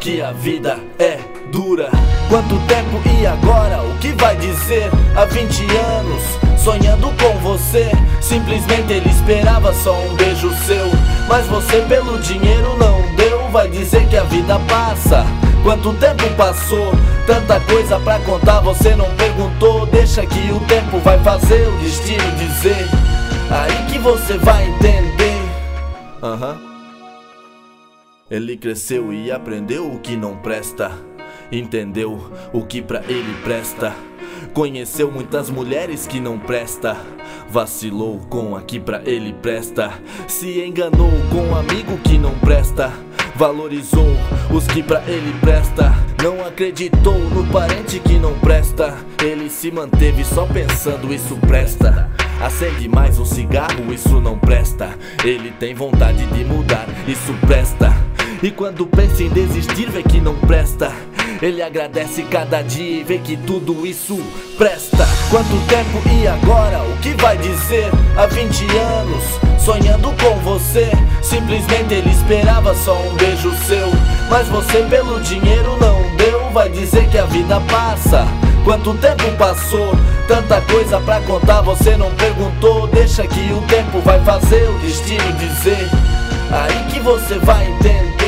que 0.01 0.21
a 0.21 0.33
vida 0.33 0.79
é 0.99 1.19
dura. 1.53 1.91
Quanto 2.29 2.59
tempo 2.67 3.01
e 3.21 3.27
agora? 3.27 3.83
O 3.83 3.99
que 3.99 4.09
vai 4.13 4.37
dizer? 4.37 4.91
Há 5.17 5.25
20 5.25 5.65
anos, 5.77 6.23
sonhando 6.63 7.13
com 7.23 7.39
você. 7.39 7.91
Simplesmente 8.21 8.93
ele 8.93 9.09
esperava 9.09 9.73
só 9.73 9.95
um 9.95 10.15
beijo 10.15 10.51
seu. 10.67 10.91
Mas 11.29 11.47
você, 11.47 11.81
pelo 11.83 12.19
dinheiro, 12.19 12.77
não 12.77 13.01
deu. 13.15 13.49
Vai 13.51 13.69
dizer 13.69 14.07
que 14.09 14.17
a 14.17 14.25
vida 14.25 14.59
passa. 14.69 15.25
Quanto 15.63 15.93
tempo 15.95 16.29
passou? 16.37 16.93
Tanta 17.27 17.61
coisa 17.61 18.01
pra 18.01 18.19
contar, 18.21 18.61
você 18.61 18.97
não 18.97 19.09
perguntou. 19.15 19.87
Deixa 19.87 20.25
que 20.27 20.53
o 20.53 20.61
tempo 20.61 20.99
vai 21.01 21.19
fazer 21.21 21.69
o 21.69 21.79
destino 21.79 22.25
dizer. 22.37 22.89
Aí 23.51 23.93
que 23.93 23.99
você 23.99 24.39
vai 24.39 24.67
entender. 24.67 25.10
Aham. 26.23 26.59
Ele 28.31 28.57
cresceu 28.57 29.13
e 29.13 29.31
aprendeu 29.31 29.91
o 29.91 29.99
que 29.99 30.17
não 30.17 30.37
presta. 30.37 30.93
Entendeu 31.51 32.31
o 32.53 32.65
que 32.65 32.83
pra 32.83 33.03
ele 33.09 33.35
presta. 33.43 33.95
Conheceu 34.53 35.11
muitas 35.11 35.51
mulheres 35.51 36.07
que 36.07 36.21
não 36.21 36.39
presta. 36.39 36.97
Vacilou 37.49 38.21
com 38.29 38.55
a 38.55 38.63
que 38.63 38.79
pra 38.79 39.03
ele 39.05 39.33
presta. 39.33 39.93
Se 40.29 40.61
enganou 40.61 41.11
com 41.31 41.49
um 41.49 41.57
amigo 41.57 41.99
que 42.05 42.19
não 42.19 42.39
presta. 42.39 42.93
Valorizou 43.35 44.07
os 44.55 44.67
que 44.67 44.83
pra 44.83 45.03
ele 45.09 45.33
presta. 45.41 45.93
Não 46.23 46.47
acreditou 46.47 47.19
no 47.19 47.47
parente 47.51 47.99
que 47.99 48.19
não 48.19 48.39
presta. 48.41 48.95
Ele 49.25 49.49
se 49.49 49.71
manteve 49.71 50.25
só 50.25 50.47
pensando 50.47 51.13
isso 51.13 51.37
presta. 51.49 52.11
Acende 52.41 52.89
mais 52.89 53.19
um 53.19 53.25
cigarro, 53.27 53.93
isso 53.93 54.19
não 54.19 54.39
presta. 54.39 54.99
Ele 55.23 55.51
tem 55.51 55.75
vontade 55.75 56.25
de 56.25 56.43
mudar, 56.43 56.87
isso 57.07 57.35
presta. 57.47 57.95
E 58.43 58.51
quando 58.51 58.87
pensa 58.87 59.23
em 59.23 59.29
desistir, 59.29 59.91
vê 59.91 60.03
que 60.03 60.23
não 60.23 60.35
presta. 60.35 60.91
Ele 61.43 61.61
agradece 61.63 62.23
cada 62.23 62.63
dia 62.63 63.01
e 63.01 63.05
vê 63.05 63.19
que 63.19 63.37
tudo 63.37 63.87
isso 63.87 64.19
presta. 64.57 65.07
Quanto 65.29 65.51
tempo 65.69 66.01
e 66.09 66.27
agora? 66.27 66.83
O 66.83 66.97
que 67.03 67.11
vai 67.21 67.37
dizer? 67.37 67.91
Há 68.17 68.25
20 68.27 68.65
anos, 68.77 69.25
sonhando 69.63 70.09
com 70.23 70.37
você. 70.37 70.91
Simplesmente 71.23 71.93
ele 71.93 72.11
esperava 72.11 72.75
só 72.75 72.99
um 73.03 73.15
beijo 73.17 73.51
seu. 73.67 73.89
Mas 74.31 74.49
você, 74.49 74.83
pelo 74.89 75.21
dinheiro, 75.21 75.77
não 75.79 76.17
deu. 76.17 76.51
Vai 76.53 76.71
dizer 76.71 77.07
que 77.11 77.19
a 77.19 77.27
vida 77.27 77.61
passa. 77.71 78.27
Quanto 78.65 78.95
tempo 78.95 79.25
passou? 79.39 79.95
Tanta 80.31 80.61
coisa 80.61 81.01
pra 81.01 81.21
contar, 81.23 81.61
você 81.61 81.97
não 81.97 82.09
perguntou. 82.15 82.87
Deixa 82.87 83.27
que 83.27 83.53
o 83.53 83.61
tempo 83.63 83.99
vai 83.99 84.25
fazer 84.25 84.63
o 84.71 84.79
destino 84.79 85.33
dizer. 85.33 85.91
Aí 86.53 86.93
que 86.93 87.01
você 87.01 87.37
vai 87.41 87.67
entender. 87.67 88.20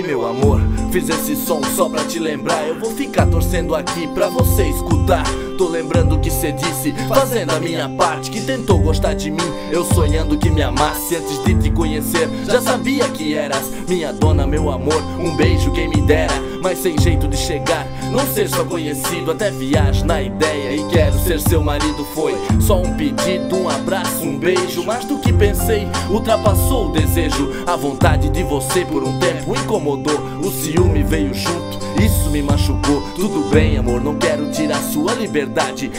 Ei 0.00 0.06
meu 0.06 0.26
amor, 0.26 0.62
fiz 0.90 1.10
esse 1.10 1.36
som 1.36 1.62
só 1.62 1.86
pra 1.86 2.02
te 2.02 2.18
lembrar. 2.18 2.66
Eu 2.66 2.80
vou 2.80 2.90
ficar 2.90 3.26
torcendo 3.26 3.74
aqui 3.74 4.06
pra 4.14 4.28
você 4.28 4.66
escutar. 4.66 5.24
Tô 5.60 5.68
lembrando 5.68 6.18
que 6.18 6.30
cê 6.30 6.52
disse, 6.52 6.90
fazendo 7.06 7.50
a 7.50 7.60
minha 7.60 7.86
parte. 7.86 8.30
Que 8.30 8.40
tentou 8.40 8.78
gostar 8.78 9.12
de 9.12 9.30
mim, 9.30 9.52
eu 9.70 9.84
sonhando 9.84 10.38
que 10.38 10.48
me 10.48 10.62
amasse. 10.62 11.16
Antes 11.16 11.44
de 11.44 11.54
te 11.54 11.70
conhecer, 11.70 12.30
já 12.46 12.62
sabia 12.62 13.06
que 13.10 13.34
eras 13.34 13.70
minha 13.86 14.10
dona, 14.10 14.46
meu 14.46 14.70
amor. 14.70 15.02
Um 15.18 15.36
beijo, 15.36 15.70
quem 15.72 15.86
me 15.86 16.00
dera, 16.00 16.32
mas 16.62 16.78
sem 16.78 16.98
jeito 16.98 17.28
de 17.28 17.36
chegar. 17.36 17.86
Não 18.10 18.26
ser 18.32 18.48
só 18.48 18.64
conhecido, 18.64 19.32
até 19.32 19.50
viajo 19.50 20.06
na 20.06 20.22
ideia. 20.22 20.76
E 20.76 20.88
quero 20.88 21.18
ser 21.18 21.38
seu 21.38 21.62
marido. 21.62 22.06
Foi 22.14 22.34
só 22.58 22.80
um 22.80 22.94
pedido, 22.94 23.54
um 23.54 23.68
abraço, 23.68 24.24
um 24.24 24.38
beijo. 24.38 24.82
Mais 24.82 25.04
do 25.04 25.18
que 25.18 25.30
pensei, 25.30 25.86
ultrapassou 26.08 26.88
o 26.88 26.92
desejo. 26.92 27.50
A 27.66 27.76
vontade 27.76 28.30
de 28.30 28.42
você 28.42 28.82
por 28.86 29.04
um 29.04 29.18
tempo 29.18 29.54
incomodou. 29.54 30.20
O 30.42 30.50
ciúme 30.50 31.02
veio 31.02 31.34
junto, 31.34 31.78
isso 32.02 32.30
me 32.30 32.40
machucou. 32.40 33.02
Tudo 33.14 33.50
bem, 33.50 33.76
amor, 33.76 34.00
não 34.00 34.14
quero 34.14 34.50
tirar 34.50 34.80
sua 34.80 35.12
liberdade. 35.12 35.49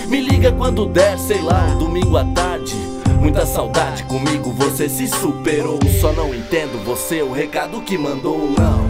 Me 0.08 0.22
liga 0.22 0.51
quando 0.51 0.86
der, 0.86 1.17
sei 1.17 1.41
lá, 1.41 1.67
um 1.75 1.79
domingo 1.79 2.17
à 2.17 2.25
tarde. 2.25 2.75
Muita 3.20 3.46
saudade 3.46 4.03
comigo, 4.03 4.51
você 4.51 4.89
se 4.89 5.08
superou. 5.08 5.79
Só 6.00 6.12
não 6.12 6.34
entendo 6.34 6.84
você, 6.84 7.22
o 7.22 7.31
recado 7.31 7.81
que 7.81 7.98
mandou, 7.98 8.50
não. 8.58 8.89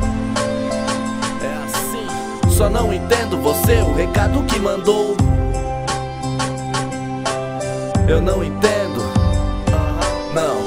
É 1.43 1.63
assim. 1.63 2.49
Só 2.49 2.69
não 2.69 2.93
entendo 2.93 3.37
você, 3.37 3.81
o 3.81 3.93
recado 3.93 4.43
que 4.43 4.59
mandou. 4.59 5.15
Eu 8.07 8.21
não 8.21 8.43
entendo. 8.43 9.01
Não. 10.33 10.61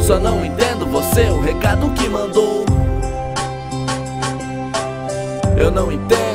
Só 0.00 0.20
não 0.20 0.44
entendo 0.44 0.86
você, 0.86 1.22
o 1.30 1.40
recado 1.40 1.90
que 1.90 2.08
mandou. 2.08 2.64
Eu 5.56 5.70
não 5.70 5.90
entendo. 5.90 6.25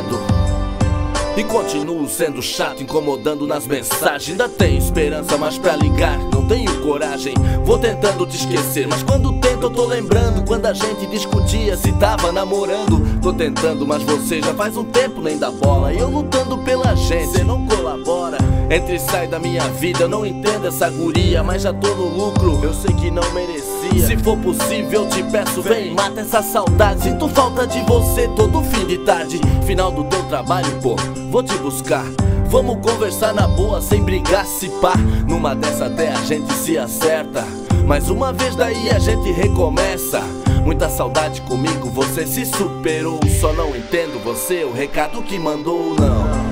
E 1.42 1.44
continuo 1.44 2.08
sendo 2.08 2.40
chato, 2.40 2.84
incomodando 2.84 3.48
nas 3.48 3.66
mensagens. 3.66 4.30
Ainda 4.30 4.48
tenho 4.48 4.78
esperança, 4.78 5.40
mas 5.40 5.58
pra 5.58 5.76
ligar 5.76 6.20
não 6.32 6.48
tenho 6.48 6.84
coragem. 6.84 7.34
Vou 7.66 7.80
tentando 7.80 8.28
te 8.28 8.36
esquecer, 8.36 8.88
mas 8.88 9.02
quando 9.02 9.34
tento 9.40 9.64
eu 9.64 9.72
tô 9.72 9.88
lembrando. 9.88 10.46
Quando 10.46 10.68
a 10.68 10.74
gente 10.74 11.08
discutia 11.08 11.76
se 11.76 11.92
tava 11.94 12.32
namorando. 12.32 13.20
Tô 13.24 13.34
tentando, 13.34 13.88
mas 13.88 14.04
você 14.04 14.40
já 14.40 14.54
faz 14.54 14.78
um 14.78 14.84
tempo 14.84 15.20
nem 15.20 15.40
dá 15.40 15.50
bola. 15.50 15.92
E 15.92 15.98
eu 15.98 16.12
lutando 16.12 16.60
pela 16.60 16.94
gente, 16.96 17.32
você 17.32 17.44
não 17.44 17.66
colabora. 17.66 18.38
Entre 18.70 18.98
e 18.98 19.00
sai 19.00 19.28
da 19.28 19.40
minha 19.40 19.68
vida, 19.70 20.04
eu 20.04 20.10
não 20.10 20.24
entendo 20.24 20.68
essa 20.68 20.92
guria, 20.92 21.42
mas 21.42 21.64
já 21.64 21.74
tô 21.74 21.88
no 21.96 22.08
lucro. 22.08 22.60
Eu 22.62 22.72
sei 22.72 22.94
que 22.94 23.10
não 23.10 23.28
merecia. 23.32 23.71
Se 24.00 24.18
for 24.18 24.38
possível, 24.38 25.04
eu 25.04 25.10
te 25.10 25.24
peço, 25.24 25.62
vem, 25.62 25.94
mata 25.94 26.22
essa 26.22 26.42
saudade. 26.42 27.04
Sinto 27.04 27.28
falta 27.30 27.66
de 27.68 27.82
você 27.82 28.28
todo 28.36 28.62
fim 28.64 28.86
de 28.86 28.98
tarde. 29.00 29.40
Final 29.66 29.92
do 29.92 30.04
teu 30.06 30.24
trabalho, 30.24 30.72
pô, 30.82 30.96
vou 31.30 31.44
te 31.44 31.56
buscar. 31.58 32.06
Vamos 32.48 32.86
conversar 32.86 33.34
na 33.34 33.48
boa, 33.48 33.82
sem 33.82 34.04
brigar, 34.04 34.46
se 34.46 34.68
pá. 34.82 34.94
Numa 35.28 35.56
dessa 35.56 35.86
até 35.86 36.12
a 36.12 36.22
gente 36.24 36.52
se 36.54 36.78
acerta. 36.78 37.46
Mais 37.88 38.10
uma 38.10 38.34
vez 38.34 38.56
daí 38.56 38.90
a 38.90 39.00
gente 39.00 39.32
recomeça. 39.32 40.22
Muita 40.64 40.90
saudade 40.90 41.42
comigo, 41.42 41.90
você 41.90 42.28
se 42.28 42.46
superou. 42.46 43.20
Só 43.40 43.54
não 43.54 43.76
entendo 43.76 44.22
você, 44.24 44.64
o 44.64 44.72
recado 44.72 45.22
que 45.24 45.40
mandou, 45.40 45.96
não. 45.96 46.52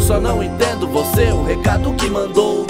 Só 0.00 0.20
não 0.20 0.42
entendo 0.42 0.86
você, 0.88 1.30
o 1.32 1.44
recado 1.44 1.92
que 1.94 2.10
mandou. 2.10 2.66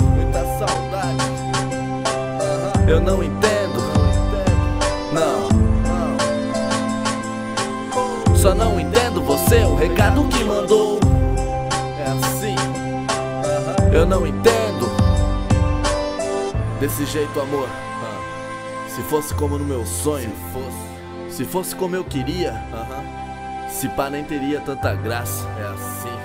Eu 2.90 3.00
não 3.00 3.22
entendo. 3.22 3.78
Não. 5.12 5.48
Só 8.34 8.52
não 8.52 8.80
entendo 8.80 9.22
você, 9.22 9.62
o 9.62 9.76
recado 9.76 10.26
que 10.26 10.42
mandou. 10.42 10.98
É 12.00 12.10
assim. 12.10 12.56
Eu 13.94 14.04
não 14.04 14.26
entendo. 14.26 14.90
Desse 16.80 17.06
jeito, 17.06 17.40
amor. 17.40 17.68
Se 18.88 19.02
fosse 19.02 19.32
como 19.34 19.56
no 19.56 19.64
meu 19.64 19.86
sonho. 19.86 20.28
Se 20.28 20.34
fosse. 20.52 21.36
Se 21.36 21.44
fosse 21.44 21.76
como 21.76 21.94
eu 21.94 22.02
queria. 22.02 22.60
Se 23.68 23.88
pá, 23.90 24.10
nem 24.10 24.24
teria 24.24 24.60
tanta 24.62 24.96
graça. 24.96 25.46
É 25.60 25.62
assim. 25.72 26.18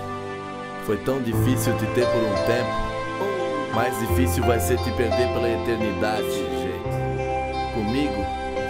Foi 0.83 0.97
tão 0.97 1.21
difícil 1.21 1.77
te 1.77 1.85
ter 1.93 2.07
por 2.07 2.23
um 2.23 2.33
tempo. 2.47 3.75
Mais 3.75 3.95
difícil 3.99 4.43
vai 4.43 4.59
ser 4.59 4.79
te 4.79 4.89
perder 4.93 5.27
pela 5.31 5.47
eternidade. 5.47 6.54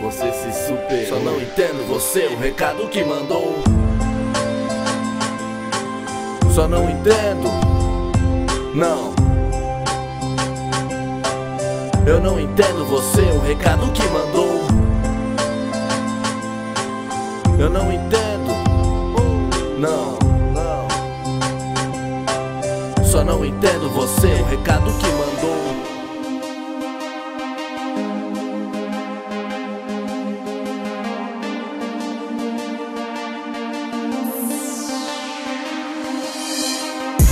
Você 0.01 0.31
se 0.31 0.67
superou. 0.67 1.05
Só 1.07 1.19
não 1.19 1.41
entendo 1.41 1.87
você, 1.87 2.27
o 2.27 2.37
recado 2.37 2.87
que 2.89 3.03
mandou. 3.03 3.55
Só 6.53 6.67
não 6.67 6.87
entendo. 6.89 7.49
Não. 8.75 9.15
Eu 12.05 12.21
não 12.21 12.39
entendo 12.39 12.85
você, 12.85 13.21
o 13.21 13.39
recado 13.39 13.91
que 13.93 14.03
mandou. 14.09 14.61
Eu 17.57 17.69
não 17.69 17.91
entendo. 17.91 18.35
Não. 19.79 20.19
Só 23.03 23.23
não 23.23 23.43
entendo 23.43 23.89
você, 23.89 24.27
o 24.27 24.45
recado 24.45 24.85
que 24.99 25.07
mandou. 25.07 25.24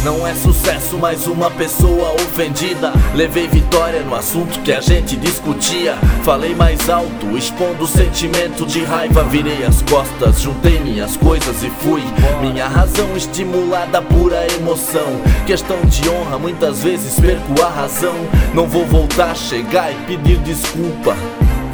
Não 0.03 0.27
é 0.27 0.33
sucesso, 0.33 0.97
mais 0.97 1.27
uma 1.27 1.49
pessoa 1.49 2.13
ofendida. 2.15 2.91
Levei 3.15 3.47
vitória 3.47 4.01
no 4.01 4.13
assunto 4.13 4.59
que 4.59 4.73
a 4.73 4.81
gente 4.81 5.15
discutia. 5.15 5.95
Falei 6.23 6.53
mais 6.53 6.89
alto, 6.89 7.37
expondo 7.37 7.85
o 7.85 7.87
sentimento 7.87 8.65
de 8.65 8.83
raiva. 8.83 9.23
Virei 9.23 9.63
as 9.63 9.81
costas, 9.83 10.41
juntei 10.41 10.77
minhas 10.81 11.15
coisas 11.15 11.63
e 11.63 11.69
fui. 11.69 12.03
Minha 12.41 12.67
razão 12.67 13.15
estimulada, 13.15 14.01
pura 14.01 14.45
emoção. 14.53 15.21
Questão 15.45 15.79
de 15.85 16.09
honra, 16.09 16.37
muitas 16.37 16.83
vezes 16.83 17.17
perco 17.17 17.61
a 17.63 17.69
razão. 17.69 18.15
Não 18.53 18.67
vou 18.67 18.85
voltar, 18.85 19.33
chegar 19.37 19.89
e 19.89 19.95
pedir 20.05 20.37
desculpa. 20.39 21.15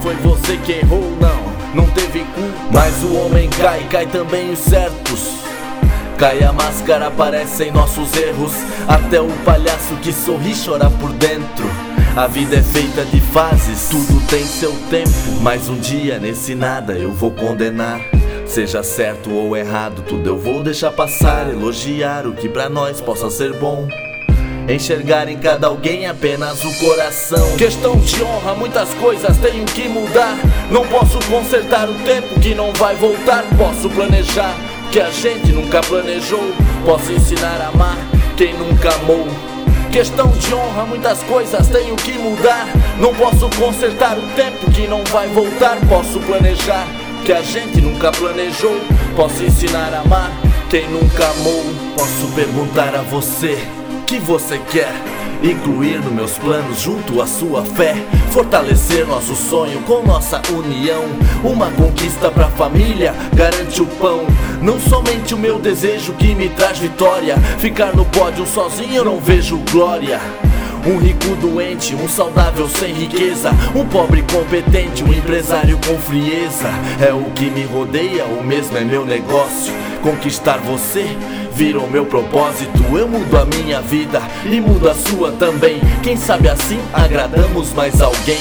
Foi 0.03 0.13
você 0.17 0.55
que 0.57 0.73
errou, 0.73 1.17
não, 1.19 1.83
não 1.83 1.91
teve 1.93 2.19
culpa. 2.19 2.69
Mas 2.71 2.93
o 3.01 3.15
homem 3.15 3.49
cai, 3.49 3.87
cai 3.89 4.05
também 4.05 4.51
os 4.51 4.59
certos. 4.59 5.48
Cai 6.19 6.43
a 6.43 6.51
máscara, 6.51 7.07
aparecem 7.07 7.71
nossos 7.71 8.13
erros. 8.17 8.51
Até 8.89 9.21
o 9.21 9.29
palhaço 9.45 9.95
que 10.01 10.11
sorri 10.11 10.53
chora 10.53 10.89
por 10.89 11.13
dentro. 11.13 11.65
A 12.13 12.27
vida 12.27 12.57
é 12.57 12.61
feita 12.61 13.05
de 13.05 13.21
fases, 13.21 13.87
tudo 13.87 14.19
tem 14.27 14.45
seu 14.45 14.73
tempo. 14.89 15.39
Mas 15.41 15.69
um 15.69 15.77
dia 15.77 16.19
nesse 16.19 16.55
nada 16.55 16.91
eu 16.91 17.13
vou 17.13 17.31
condenar. 17.31 18.01
Seja 18.45 18.83
certo 18.83 19.31
ou 19.31 19.55
errado, 19.55 20.01
tudo 20.01 20.27
eu 20.27 20.37
vou 20.37 20.61
deixar 20.61 20.91
passar. 20.91 21.49
Elogiar 21.49 22.27
o 22.27 22.33
que 22.33 22.49
pra 22.49 22.67
nós 22.67 22.99
possa 22.99 23.29
ser 23.29 23.53
bom. 23.53 23.87
Enxergar 24.67 25.29
em 25.29 25.37
cada 25.37 25.67
alguém 25.67 26.05
apenas 26.05 26.65
o 26.65 26.79
coração. 26.79 27.55
Questão 27.55 27.95
de 27.95 28.21
honra, 28.21 28.55
muitas 28.55 28.93
coisas 28.95 29.37
tenho 29.37 29.63
que 29.63 29.87
mudar. 29.87 30.37
Não 30.69 30.85
posso 30.85 31.17
consertar 31.29 31.89
o 31.89 31.93
tempo 31.99 32.37
que 32.41 32.53
não 32.53 32.73
vai 32.73 32.93
voltar. 32.97 33.45
Posso 33.57 33.89
planejar 33.89 34.53
que 34.91 34.99
a 34.99 35.09
gente 35.09 35.51
nunca 35.51 35.81
planejou. 35.81 36.53
Posso 36.85 37.11
ensinar 37.11 37.61
a 37.61 37.67
amar 37.67 37.97
quem 38.35 38.53
nunca 38.53 38.93
amou. 38.95 39.27
Questão 39.91 40.27
de 40.29 40.53
honra, 40.53 40.85
muitas 40.85 41.21
coisas 41.23 41.67
tenho 41.67 41.95
que 41.95 42.13
mudar. 42.13 42.67
Não 42.99 43.13
posso 43.13 43.49
consertar 43.57 44.17
o 44.17 44.27
tempo 44.35 44.69
que 44.71 44.87
não 44.87 45.03
vai 45.05 45.27
voltar. 45.27 45.77
Posso 45.87 46.19
planejar 46.19 46.87
que 47.25 47.31
a 47.31 47.41
gente 47.41 47.81
nunca 47.81 48.11
planejou. 48.11 48.79
Posso 49.15 49.43
ensinar 49.43 49.93
a 49.93 50.01
amar 50.01 50.31
quem 50.69 50.87
nunca 50.89 51.27
amou. 51.29 51.63
Posso 51.95 52.27
perguntar 52.33 52.95
a 52.95 53.01
você 53.01 53.57
o 53.91 54.03
que 54.05 54.19
você 54.19 54.59
quer. 54.71 55.18
Incluir 55.41 56.01
nos 56.01 56.11
meus 56.11 56.37
planos 56.37 56.81
junto 56.81 57.21
à 57.21 57.27
sua 57.27 57.63
fé 57.63 57.95
Fortalecer 58.31 59.07
nosso 59.07 59.35
sonho 59.35 59.81
com 59.83 60.03
nossa 60.03 60.41
união. 60.51 61.03
Uma 61.43 61.71
conquista 61.71 62.29
pra 62.29 62.49
família, 62.49 63.13
garante 63.33 63.81
o 63.81 63.85
pão. 63.85 64.25
Não 64.61 64.79
somente 64.79 65.33
o 65.33 65.37
meu 65.37 65.57
desejo 65.57 66.13
que 66.13 66.35
me 66.35 66.49
traz 66.49 66.77
vitória 66.77 67.37
Ficar 67.57 67.95
no 67.95 68.05
pódio 68.05 68.45
sozinho 68.45 68.95
eu 68.95 69.05
não 69.05 69.19
vejo 69.19 69.57
glória. 69.71 70.19
Um 70.85 70.97
rico 70.97 71.35
doente, 71.35 71.93
um 71.93 72.07
saudável 72.07 72.67
sem 72.69 72.93
riqueza 72.93 73.51
Um 73.75 73.85
pobre 73.85 74.23
competente, 74.23 75.03
um 75.03 75.13
empresário 75.13 75.77
com 75.85 75.97
frieza. 75.97 76.69
É 76.99 77.13
o 77.13 77.31
que 77.31 77.49
me 77.49 77.63
rodeia, 77.63 78.25
o 78.25 78.43
mesmo 78.43 78.77
é 78.77 78.81
meu 78.81 79.05
negócio. 79.05 79.73
Conquistar 80.01 80.57
você 80.57 81.17
virou 81.59 81.89
meu 81.89 82.05
propósito 82.05 82.81
Eu 82.97 83.05
mudo 83.05 83.37
a 83.37 83.43
minha 83.43 83.81
vida 83.81 84.21
e 84.45 84.61
mudo 84.61 84.89
a 84.89 84.95
sua 84.95 85.33
também 85.33 85.81
Quem 86.01 86.15
sabe 86.15 86.47
assim 86.47 86.79
agradamos 86.93 87.73
mais 87.73 88.01
alguém 88.01 88.39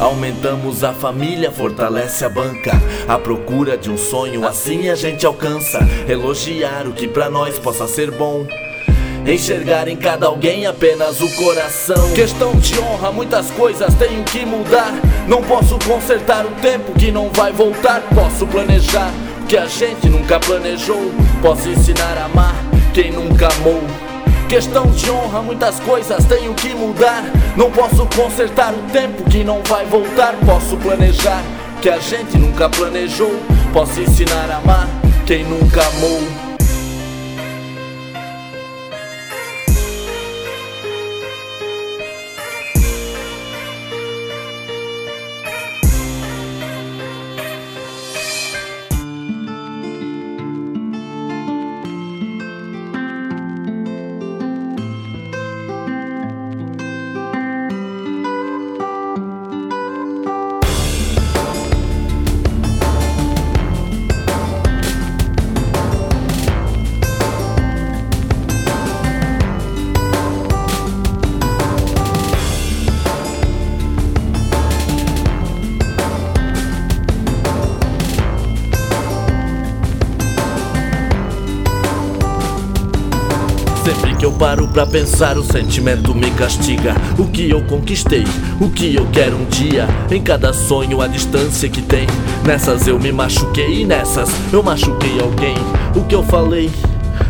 Aumentamos 0.00 0.82
a 0.82 0.92
família, 0.92 1.52
fortalece 1.52 2.24
a 2.24 2.28
banca. 2.28 2.72
A 3.06 3.16
procura 3.16 3.78
de 3.78 3.88
um 3.88 3.96
sonho, 3.96 4.44
assim 4.44 4.88
a 4.88 4.96
gente 4.96 5.24
alcança. 5.24 5.78
Elogiar 6.08 6.88
o 6.88 6.92
que 6.92 7.06
pra 7.06 7.30
nós 7.30 7.60
possa 7.60 7.86
ser 7.86 8.10
bom. 8.10 8.44
Enxergar 9.24 9.86
em 9.86 9.94
cada 9.94 10.26
alguém 10.26 10.66
apenas 10.66 11.20
o 11.20 11.30
coração. 11.36 12.10
Questão 12.12 12.56
de 12.56 12.76
honra, 12.80 13.12
muitas 13.12 13.52
coisas 13.52 13.94
tenho 13.94 14.24
que 14.24 14.44
mudar. 14.44 14.92
Não 15.28 15.40
posso 15.40 15.78
consertar 15.86 16.44
o 16.44 16.50
tempo 16.60 16.92
que 16.98 17.12
não 17.12 17.30
vai 17.30 17.52
voltar. 17.52 18.02
Posso 18.12 18.48
planejar 18.48 19.12
que 19.48 19.56
a 19.56 19.66
gente 19.66 20.08
nunca 20.08 20.40
planejou. 20.40 21.12
Posso 21.42 21.68
ensinar 21.68 22.16
a 22.18 22.24
amar 22.24 22.54
quem 22.92 23.12
nunca 23.12 23.48
amou. 23.54 23.82
Questão 24.48 24.86
de 24.86 25.10
honra, 25.10 25.42
muitas 25.42 25.80
coisas 25.80 26.24
tenho 26.24 26.54
que 26.54 26.74
mudar. 26.74 27.24
Não 27.56 27.70
posso 27.70 28.06
consertar 28.14 28.72
o 28.72 28.82
tempo 28.92 29.24
que 29.24 29.42
não 29.42 29.62
vai 29.64 29.84
voltar. 29.86 30.34
Posso 30.44 30.76
planejar 30.76 31.42
que 31.80 31.88
a 31.88 31.98
gente 31.98 32.38
nunca 32.38 32.68
planejou. 32.68 33.34
Posso 33.72 34.00
ensinar 34.00 34.50
a 34.50 34.56
amar 34.56 34.88
quem 35.26 35.44
nunca 35.44 35.82
amou. 35.86 36.43
Paro 84.44 84.68
pra 84.68 84.84
pensar, 84.84 85.38
o 85.38 85.42
sentimento 85.42 86.14
me 86.14 86.30
castiga. 86.32 86.94
O 87.18 87.26
que 87.26 87.48
eu 87.48 87.62
conquistei, 87.64 88.24
o 88.60 88.68
que 88.68 88.94
eu 88.94 89.06
quero 89.10 89.38
um 89.38 89.46
dia. 89.46 89.88
Em 90.10 90.22
cada 90.22 90.52
sonho, 90.52 91.00
a 91.00 91.06
distância 91.06 91.66
que 91.66 91.80
tem. 91.80 92.06
Nessas 92.44 92.86
eu 92.86 93.00
me 93.00 93.10
machuquei 93.10 93.86
nessas 93.86 94.28
eu 94.52 94.62
machuquei 94.62 95.18
alguém. 95.18 95.56
O 95.96 96.04
que 96.04 96.14
eu 96.14 96.22
falei? 96.22 96.70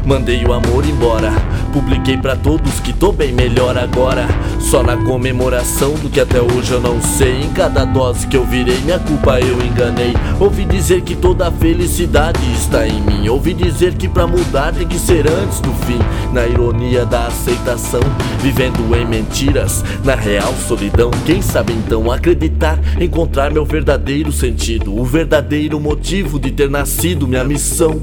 Mandei 0.05 0.45
o 0.45 0.53
amor 0.53 0.85
embora. 0.85 1.31
Publiquei 1.75 2.17
pra 2.17 2.37
todos 2.37 2.79
que 2.79 2.93
tô 2.93 3.11
bem 3.11 3.33
melhor 3.33 3.77
agora. 3.77 4.29
Só 4.61 4.81
na 4.81 4.97
comemoração 4.97 5.95
do 5.95 6.09
que 6.09 6.21
até 6.21 6.41
hoje 6.41 6.71
eu 6.71 6.81
não 6.81 7.03
sei. 7.03 7.43
Em 7.43 7.51
cada 7.51 7.85
dose 7.85 8.29
que 8.29 8.37
eu 8.37 8.45
virei, 8.45 8.79
minha 8.83 9.01
culpa 9.01 9.41
eu 9.41 9.61
enganei. 9.61 10.15
Ouvi 10.39 10.65
dizer 10.65 11.03
que 11.03 11.17
toda 11.17 11.49
a 11.49 11.51
felicidade 11.51 12.39
está 12.53 12.87
em 12.87 13.01
mim. 13.03 13.29
Ouvi 13.29 13.53
dizer 13.53 13.95
que 13.95 14.07
pra 14.07 14.25
mudar 14.25 14.73
tem 14.73 14.87
que 14.87 15.01
ser 15.01 15.29
antes 15.29 15.59
do 15.59 15.73
fim. 15.85 15.99
Na 16.33 16.47
ironia 16.47 17.05
da 17.05 17.27
aceitação, 17.27 18.03
vivendo 18.39 18.95
em 18.97 19.05
mentiras. 19.05 19.85
Na 20.05 20.15
real 20.15 20.55
solidão, 20.69 21.11
quem 21.27 21.43
sabe 21.43 21.73
então 21.73 22.09
acreditar, 22.09 22.79
encontrar 23.01 23.51
meu 23.51 23.65
verdadeiro 23.65 24.31
sentido. 24.31 24.97
O 24.97 25.05
verdadeiro 25.05 25.81
motivo 25.81 26.39
de 26.39 26.53
ter 26.53 26.71
nascido, 26.71 27.27
minha 27.27 27.43
missão. 27.43 28.01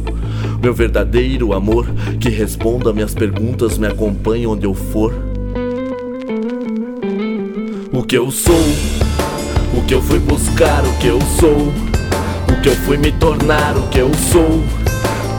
Meu 0.61 0.75
verdadeiro 0.75 1.53
amor 1.53 1.87
que 2.19 2.29
responda 2.29 2.93
minhas 2.93 3.15
perguntas, 3.15 3.79
me 3.79 3.87
acompanhe 3.87 4.45
onde 4.45 4.63
eu 4.63 4.75
for. 4.75 5.11
O 7.91 8.03
que 8.03 8.15
eu 8.15 8.29
sou, 8.29 8.63
o 9.75 9.81
que 9.87 9.95
eu 9.95 10.01
fui 10.03 10.19
buscar, 10.19 10.85
o 10.85 10.93
que 10.99 11.07
eu 11.07 11.19
sou, 11.39 11.73
o 12.47 12.61
que 12.61 12.69
eu 12.69 12.75
fui 12.75 12.95
me 12.97 13.11
tornar, 13.13 13.75
o 13.75 13.87
que 13.87 13.97
eu 13.97 14.11
sou. 14.31 14.61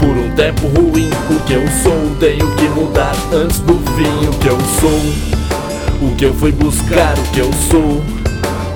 Por 0.00 0.08
um 0.08 0.34
tempo 0.34 0.66
ruim, 0.66 1.08
o 1.30 1.38
que 1.46 1.52
eu 1.52 1.68
sou, 1.84 2.16
tenho 2.18 2.56
que 2.56 2.64
mudar 2.70 3.14
antes 3.32 3.60
do 3.60 3.74
fim. 3.94 4.26
O 4.26 4.38
que 4.40 4.48
eu 4.48 4.58
sou, 4.80 6.08
o 6.08 6.16
que 6.16 6.24
eu 6.24 6.34
fui 6.34 6.50
buscar, 6.50 7.16
o 7.16 7.22
que 7.32 7.38
eu 7.38 7.52
sou, 7.70 8.02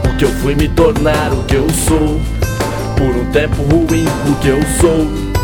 o 0.05 0.17
que 0.17 0.25
eu 0.25 0.31
fui 0.41 0.55
me 0.55 0.69
tornar, 0.69 1.33
o 1.33 1.43
que 1.43 1.57
eu 1.57 1.67
sou. 1.71 2.21
Por 2.97 3.17
um 3.17 3.33
tempo 3.33 3.63
ruim, 3.63 4.05
o 4.31 4.37
que 4.37 4.49
eu 4.49 4.63
sou. 4.81 5.36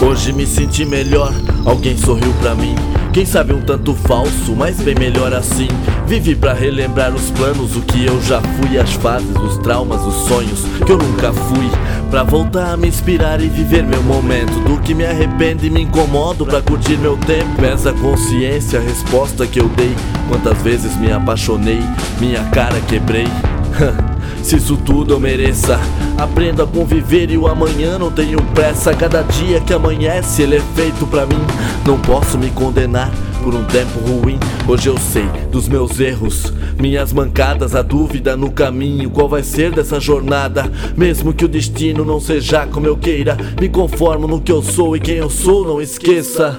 Hoje 0.00 0.30
me 0.30 0.46
senti 0.46 0.84
melhor, 0.84 1.32
alguém 1.64 1.96
sorriu 1.96 2.32
pra 2.40 2.54
mim. 2.54 2.74
Quem 3.14 3.24
sabe 3.24 3.54
um 3.54 3.62
tanto 3.62 3.94
falso, 3.94 4.54
mas 4.54 4.76
bem 4.76 4.94
melhor 4.94 5.32
assim. 5.32 5.68
Vivi 6.06 6.34
pra 6.34 6.52
relembrar 6.52 7.14
os 7.14 7.30
planos, 7.30 7.74
o 7.74 7.80
que 7.80 8.04
eu 8.04 8.20
já 8.20 8.40
fui, 8.42 8.78
as 8.78 8.92
fases, 8.92 9.34
os 9.36 9.56
traumas, 9.58 10.02
os 10.02 10.28
sonhos 10.28 10.64
que 10.84 10.92
eu 10.92 10.98
nunca 10.98 11.32
fui. 11.32 11.70
Pra 12.10 12.22
voltar 12.22 12.74
a 12.74 12.76
me 12.76 12.88
inspirar 12.88 13.40
e 13.40 13.48
viver 13.48 13.84
meu 13.84 14.02
momento. 14.02 14.52
Do 14.68 14.78
que 14.82 14.94
me 14.94 15.06
arrependo 15.06 15.64
e 15.64 15.70
me 15.70 15.80
incomodo 15.80 16.44
pra 16.44 16.60
curtir 16.60 16.98
meu 16.98 17.16
tempo. 17.16 17.56
Pesa 17.58 17.90
a 17.90 17.94
consciência, 17.94 18.78
a 18.78 18.82
resposta 18.82 19.46
que 19.46 19.58
eu 19.58 19.68
dei. 19.70 19.96
Quantas 20.28 20.60
vezes 20.60 20.94
me 20.98 21.10
apaixonei, 21.10 21.80
minha 22.20 22.44
cara 22.50 22.78
quebrei. 22.82 23.26
Se 24.46 24.54
isso 24.54 24.76
tudo 24.76 25.12
eu 25.12 25.18
mereça, 25.18 25.76
aprendo 26.16 26.62
a 26.62 26.66
conviver 26.68 27.32
e 27.32 27.36
o 27.36 27.48
amanhã 27.48 27.98
não 27.98 28.12
tenho 28.12 28.40
pressa. 28.54 28.94
Cada 28.94 29.22
dia 29.22 29.60
que 29.60 29.74
amanhece 29.74 30.40
ele 30.40 30.54
é 30.54 30.60
feito 30.76 31.04
pra 31.04 31.26
mim. 31.26 31.40
Não 31.84 31.98
posso 31.98 32.38
me 32.38 32.48
condenar 32.52 33.10
por 33.42 33.56
um 33.56 33.64
tempo 33.64 33.98
ruim. 33.98 34.38
Hoje 34.68 34.88
eu 34.88 34.96
sei 34.98 35.24
dos 35.50 35.68
meus 35.68 35.98
erros, 35.98 36.52
minhas 36.78 37.12
mancadas, 37.12 37.74
a 37.74 37.82
dúvida 37.82 38.36
no 38.36 38.52
caminho. 38.52 39.10
Qual 39.10 39.28
vai 39.28 39.42
ser 39.42 39.72
dessa 39.72 39.98
jornada? 39.98 40.70
Mesmo 40.96 41.34
que 41.34 41.44
o 41.44 41.48
destino 41.48 42.04
não 42.04 42.20
seja 42.20 42.68
como 42.68 42.86
eu 42.86 42.96
queira, 42.96 43.36
me 43.60 43.68
conformo 43.68 44.28
no 44.28 44.40
que 44.40 44.52
eu 44.52 44.62
sou 44.62 44.96
e 44.96 45.00
quem 45.00 45.16
eu 45.16 45.28
sou, 45.28 45.66
não 45.66 45.82
esqueça. 45.82 46.56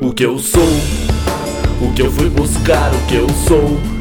O 0.00 0.12
que 0.12 0.24
eu 0.24 0.36
sou, 0.40 0.68
o 1.80 1.92
que 1.92 2.02
eu 2.02 2.10
fui 2.10 2.28
buscar, 2.28 2.92
o 2.92 3.06
que 3.06 3.14
eu 3.14 3.28
sou. 3.46 3.91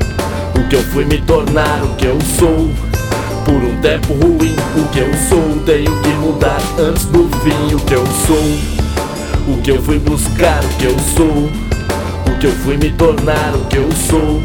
O 0.61 0.67
que 0.69 0.75
eu 0.75 0.83
fui 0.83 1.03
me 1.05 1.19
tornar, 1.21 1.83
o 1.83 1.95
que 1.95 2.05
eu 2.05 2.19
sou. 2.37 2.69
Por 3.43 3.55
um 3.55 3.81
tempo 3.81 4.13
ruim, 4.13 4.55
o 4.77 4.87
que 4.89 4.99
eu 4.99 5.11
sou. 5.27 5.59
Tenho 5.65 5.91
que 6.01 6.09
mudar 6.09 6.61
antes 6.77 7.05
do 7.05 7.27
fim, 7.39 7.73
o 7.73 7.79
que 7.79 7.95
eu 7.95 8.05
sou. 8.05 9.53
O 9.53 9.61
que 9.63 9.71
eu 9.71 9.81
fui 9.81 9.97
buscar, 9.97 10.63
o 10.63 10.69
que 10.77 10.85
eu 10.85 10.95
sou. 11.15 11.49
O 12.27 12.39
que 12.39 12.45
eu 12.45 12.51
fui 12.51 12.77
me 12.77 12.91
tornar, 12.91 13.55
o 13.55 13.65
que 13.65 13.77
eu 13.77 13.91
sou. 13.91 14.41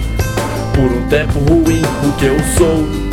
Por 0.74 0.90
um 0.90 1.07
tempo 1.09 1.38
ruim, 1.38 1.83
o 2.02 2.12
que 2.12 2.24
eu 2.24 2.37
sou. 2.57 3.06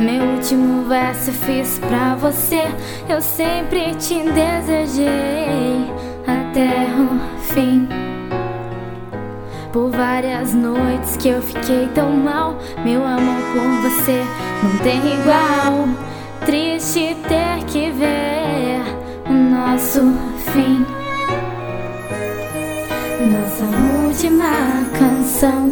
Meu 0.00 0.24
último 0.24 0.88
verso 0.88 1.30
fiz 1.30 1.78
pra 1.78 2.14
você. 2.14 2.62
Eu 3.06 3.20
sempre 3.20 3.94
te 3.96 4.14
desejei 4.32 5.92
até 6.26 6.86
o 6.96 7.42
fim. 7.52 7.86
Por 9.70 9.90
várias 9.90 10.54
noites 10.54 11.18
que 11.18 11.28
eu 11.28 11.42
fiquei 11.42 11.86
tão 11.94 12.10
mal. 12.12 12.56
Meu 12.82 13.04
amor 13.04 13.42
por 13.52 13.90
você 13.90 14.24
não 14.62 14.78
tem 14.78 14.96
igual. 14.96 15.86
Triste 16.46 17.14
ter 17.28 17.64
que 17.66 17.90
ver 17.90 18.80
o 19.28 19.32
nosso 19.34 20.00
fim. 20.50 20.86
Nossa 23.30 23.64
última 24.06 24.82
canção 24.98 25.70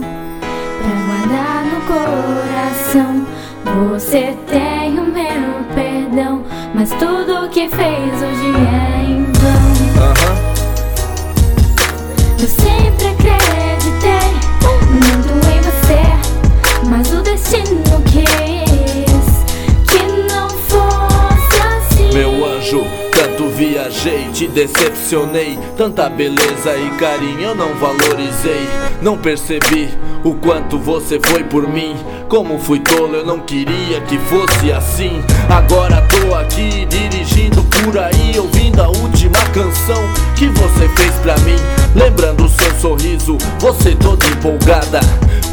pra 0.83 0.93
guardar 1.07 1.65
no 1.65 1.81
coração. 1.87 3.38
Você 3.77 4.37
tem 4.47 4.99
o 4.99 5.05
meu 5.05 5.65
perdão, 5.75 6.43
mas 6.75 6.91
tudo 6.91 7.49
que 7.51 7.69
fez 7.69 8.23
hoje 8.23 8.53
é 8.57 9.05
em 9.05 9.25
vão. 9.33 10.05
Aham. 10.05 10.35
Eu 12.41 12.49
sempre 12.49 13.09
acreditei 13.09 14.31
muito 14.91 15.29
em 15.49 15.61
você, 15.61 16.03
mas 16.89 17.13
o 17.13 17.23
destino 17.23 17.83
quis 18.07 19.45
que 19.87 20.03
não 20.33 20.49
fosse 20.49 21.61
assim. 21.61 22.13
Meu 22.15 22.45
anjo, 22.47 22.83
tanto 23.13 23.49
viajei, 23.51 24.29
te 24.33 24.49
decepcionei. 24.49 25.59
Tanta 25.77 26.09
beleza 26.09 26.77
e 26.77 26.91
carinho 26.99 27.43
eu 27.43 27.55
não 27.55 27.75
valorizei. 27.75 28.67
Não 29.03 29.17
percebi 29.17 29.89
o 30.25 30.35
quanto 30.35 30.79
você 30.79 31.21
foi 31.25 31.45
por 31.45 31.69
mim. 31.69 31.97
Como 32.29 32.59
fui 32.59 32.79
tolo, 32.81 33.15
eu 33.17 33.25
não 33.25 33.41
queria 33.41 34.03
que 34.03 34.19
fosse 34.19 34.71
assim. 34.71 35.25
Agora 35.49 36.03
tô 36.03 36.35
aqui 36.35 36.85
dirigindo 36.85 37.63
por 37.65 37.99
aí, 37.99 38.39
ouvindo 38.39 38.83
a 38.83 38.89
última 38.89 39.39
canção 39.55 40.03
que 40.37 40.47
você 40.49 40.89
fez 40.91 41.15
pra 41.23 41.39
mim. 41.39 41.57
Lembrando 41.95 42.45
o 42.45 42.49
seu 42.51 42.71
sorriso, 42.79 43.39
você 43.59 43.95
toda 43.95 44.27
empolgada. 44.27 45.01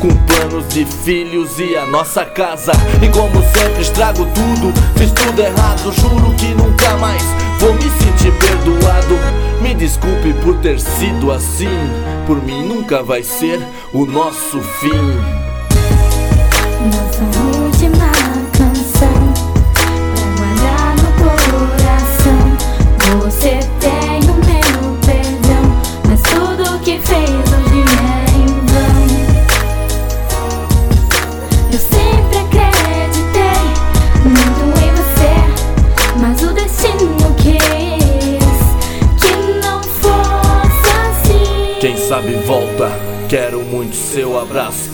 Com 0.01 0.09
planos 0.25 0.67
de 0.67 0.83
filhos 0.83 1.57
e 1.59 1.77
a 1.77 1.85
nossa 1.85 2.25
casa. 2.25 2.73
E 3.01 3.07
como 3.07 3.41
sempre 3.53 3.81
estrago 3.81 4.27
tudo, 4.35 4.73
fiz 4.97 5.11
tudo 5.11 5.41
errado. 5.41 5.93
Juro 5.93 6.35
que 6.35 6.47
nunca 6.47 6.97
mais 6.97 7.23
vou 7.57 7.73
me 7.73 7.83
sentir 7.83 8.33
perdoado. 8.33 9.17
Me 9.61 9.73
desculpe 9.73 10.33
por 10.43 10.57
ter 10.57 10.77
sido 10.81 11.31
assim. 11.31 11.69
Por 12.27 12.43
mim 12.43 12.67
nunca 12.67 13.01
vai 13.01 13.23
ser 13.23 13.61
o 13.93 14.05
nosso 14.05 14.59
fim. 14.59 15.44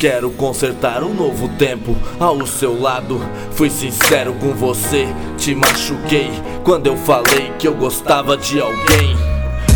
Quero 0.01 0.31
consertar 0.31 1.03
um 1.03 1.13
novo 1.13 1.47
tempo 1.59 1.95
ao 2.19 2.43
seu 2.47 2.81
lado. 2.81 3.21
Fui 3.51 3.69
sincero 3.69 4.33
com 4.33 4.51
você, 4.51 5.07
te 5.37 5.53
machuquei 5.53 6.31
quando 6.63 6.87
eu 6.87 6.97
falei 6.97 7.53
que 7.59 7.67
eu 7.67 7.75
gostava 7.75 8.35
de 8.35 8.59
alguém. 8.59 9.15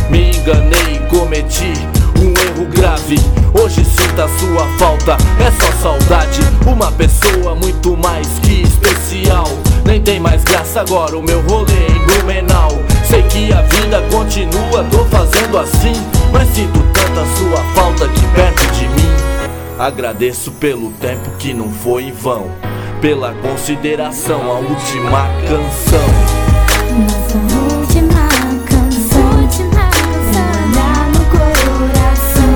Me 0.10 0.36
enganei, 0.36 1.00
cometi 1.12 1.74
um 2.20 2.34
erro 2.42 2.66
grave. 2.74 3.18
Hoje 3.54 3.86
sinto 3.86 4.20
a 4.20 4.28
sua 4.40 4.68
falta, 4.80 5.16
é 5.40 5.52
só 5.64 5.72
saudade. 5.84 6.40
Uma 6.66 6.92
pessoa 6.94 7.54
muito 7.54 7.96
mais 7.96 8.28
que 8.40 8.64
especial. 8.64 9.48
Nem 9.86 10.02
tem 10.02 10.20
mais 10.20 10.44
graça 10.44 10.82
agora 10.82 11.16
o 11.16 11.22
meu 11.22 11.40
rolê 11.42 11.86
em 11.88 12.04
Blumenau. 12.04 12.72
Sei 13.08 13.22
que 13.22 13.54
a 13.54 13.62
vida 13.62 14.02
continua, 14.10 14.84
tô 14.90 15.06
fazendo 15.06 15.60
assim. 15.60 15.94
Mas 16.34 16.50
sinto 16.50 16.80
tanta 16.94 17.24
sua 17.38 17.64
falta 17.76 18.08
que 18.08 18.26
perto 18.34 18.74
de. 18.74 18.85
Agradeço 19.78 20.54
pelo 20.54 20.90
tempo 20.94 21.30
que 21.38 21.54
não 21.54 21.70
foi 21.70 22.04
em 22.04 22.12
vão. 22.14 22.50
Pela 23.02 23.34
consideração, 23.34 24.50
a 24.50 24.60
última 24.60 25.28
canção. 25.46 26.00
Nossa 26.98 27.38
última 27.76 28.30
canção, 28.70 29.42
última 29.42 29.90
canção, 29.92 31.12
no 31.12 31.26
coração. 31.30 32.56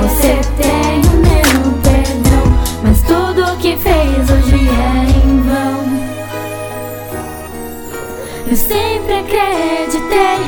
Você 0.00 0.40
tem 0.56 1.00
o 1.04 1.16
meu 1.20 1.72
perdão, 1.82 2.46
mas 2.82 3.02
tudo 3.02 3.58
que 3.58 3.76
fez 3.76 4.30
hoje 4.30 4.66
é 4.66 4.94
em 5.26 5.42
vão. 5.42 5.80
Eu 8.48 8.56
sempre 8.56 9.12
acreditei 9.12 10.40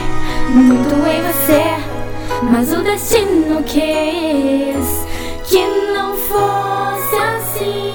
muito 0.54 0.94
em 1.06 1.20
você, 1.20 1.64
mas 2.50 2.72
o 2.72 2.82
destino 2.82 3.62
quis 3.64 5.11
que 5.52 5.66
não 5.92 6.16
fosse 6.16 7.16
assim. 7.16 7.92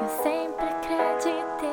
Eu 0.00 0.08
sempre 0.22 0.64
acreditei. 0.64 1.68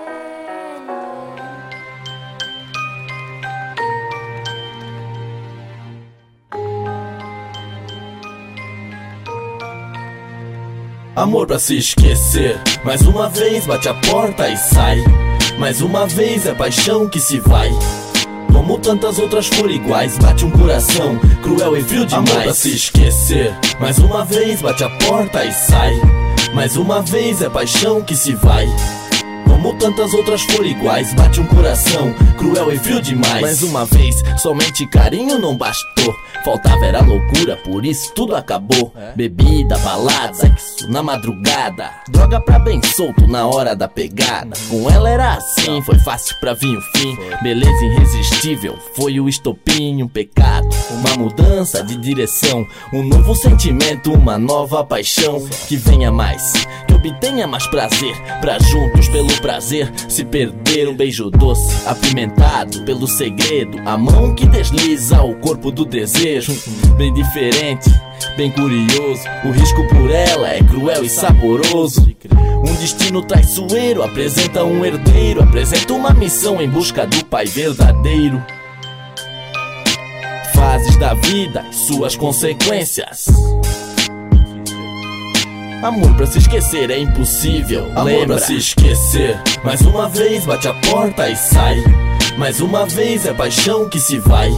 Amor 11.15 11.45
pra 11.45 11.59
se 11.59 11.77
esquecer. 11.77 12.59
Mais 12.83 13.03
uma 13.03 13.29
vez 13.29 13.67
bate 13.67 13.87
a 13.89 13.93
porta 13.93 14.49
e 14.49 14.57
sai. 14.57 15.03
Mais 15.57 15.81
uma 15.81 16.05
vez 16.05 16.45
é 16.45 16.53
paixão 16.53 17.07
que 17.07 17.19
se 17.19 17.39
vai. 17.39 17.71
Como 18.51 18.77
tantas 18.77 19.19
outras 19.19 19.47
foram 19.47 19.69
iguais, 19.69 20.17
bate 20.17 20.45
um 20.45 20.51
coração 20.51 21.17
cruel 21.41 21.77
e 21.77 21.83
frio 21.83 22.05
demais. 22.05 22.29
Amor 22.29 22.43
pra 22.43 22.53
se 22.53 22.75
esquecer. 22.75 23.53
Mais 23.79 23.97
uma 23.99 24.25
vez 24.25 24.61
bate 24.61 24.83
a 24.83 24.89
porta 24.89 25.45
e 25.45 25.51
sai. 25.53 25.93
Mais 26.53 26.75
uma 26.75 27.01
vez 27.01 27.41
é 27.41 27.49
paixão 27.49 28.01
que 28.01 28.15
se 28.15 28.33
vai. 28.33 28.67
Como 29.55 29.73
tantas 29.77 30.13
outras 30.13 30.41
foram 30.41 30.65
iguais, 30.65 31.13
bate 31.13 31.39
um 31.39 31.45
coração 31.45 32.13
cruel 32.37 32.73
e 32.73 32.77
frio 32.77 33.01
demais. 33.01 33.41
Mais 33.41 33.63
uma 33.63 33.85
vez, 33.85 34.21
somente 34.37 34.85
carinho 34.85 35.39
não 35.39 35.55
bastou. 35.55 36.13
Faltava 36.43 36.85
era 36.85 37.01
loucura, 37.01 37.57
por 37.63 37.83
isso 37.83 38.13
tudo 38.13 38.35
acabou. 38.35 38.93
Bebida, 39.15 39.77
balada, 39.79 40.33
sexo 40.35 40.91
na 40.91 41.01
madrugada. 41.01 41.89
Droga 42.09 42.39
pra 42.39 42.59
bem 42.59 42.79
solto 42.83 43.25
na 43.25 43.47
hora 43.47 43.75
da 43.75 43.87
pegada. 43.87 44.55
Com 44.69 44.87
ela 44.91 45.09
era 45.09 45.33
assim, 45.33 45.81
foi 45.81 45.97
fácil 45.99 46.35
pra 46.39 46.53
vir 46.53 46.77
o 46.77 46.81
fim. 46.81 47.17
Beleza 47.41 47.85
irresistível, 47.85 48.77
foi 48.95 49.19
o 49.19 49.27
estopim, 49.27 50.03
um 50.03 50.07
pecado. 50.07 50.67
Uma 50.91 51.15
mudança 51.17 51.81
de 51.81 51.95
direção, 51.95 52.67
um 52.93 53.01
novo 53.01 53.33
sentimento, 53.33 54.13
uma 54.13 54.37
nova 54.37 54.83
paixão. 54.83 55.43
Que 55.67 55.77
venha 55.77 56.11
mais, 56.11 56.53
que 56.87 56.93
obtenha 56.93 57.47
mais 57.47 57.65
prazer. 57.65 58.15
Pra 58.41 58.59
juntos, 58.59 59.07
pelo 59.07 59.41
prazer, 59.45 59.93
se 60.09 60.25
perder 60.25 60.89
um 60.89 60.95
beijo 60.95 61.29
doce, 61.29 61.87
apimentado 61.87 62.83
pelo 62.83 63.07
segredo. 63.07 63.77
A 63.85 63.95
mão 63.95 64.33
que 64.33 64.47
desliza 64.47 65.21
o 65.21 65.35
corpo 65.35 65.69
do 65.69 65.85
desejo. 65.85 66.51
Bem 66.97 67.13
diferente, 67.13 67.87
bem 68.35 68.49
curioso. 68.49 69.21
O 69.45 69.51
risco 69.51 69.87
por 69.87 70.09
ela 70.09 70.49
é 70.49 70.63
cruel 70.63 71.03
e 71.03 71.09
saboroso. 71.09 72.07
Um 72.67 72.73
destino 72.73 73.21
traiçoeiro 73.21 74.01
apresenta 74.01 74.63
um 74.63 74.83
herdeiro, 74.83 75.43
apresenta 75.43 75.93
uma 75.93 76.11
missão 76.11 76.59
em 76.59 76.67
busca 76.67 77.05
do 77.05 77.23
pai 77.25 77.45
verdadeiro. 77.45 78.43
Fases 80.55 80.97
da 80.97 81.13
vida 81.13 81.63
e 81.69 81.75
suas 81.75 82.15
consequências. 82.15 83.27
Amor 85.83 86.13
pra 86.15 86.25
se 86.25 86.39
esquecer 86.39 86.89
é 86.89 86.99
impossível. 86.99 87.85
Amor 87.95 88.05
Lembra? 88.05 88.37
pra 88.37 88.45
se 88.45 88.55
esquecer. 88.55 89.39
Mais 89.63 89.81
uma 89.81 90.09
vez 90.09 90.45
bate 90.45 90.67
a 90.67 90.73
porta 90.73 91.29
e 91.29 91.35
sai. 91.35 91.83
Mais 92.37 92.59
uma 92.59 92.85
vez 92.85 93.25
é 93.25 93.33
paixão 93.33 93.87
que 93.87 93.99
se 93.99 94.17
vai. 94.19 94.49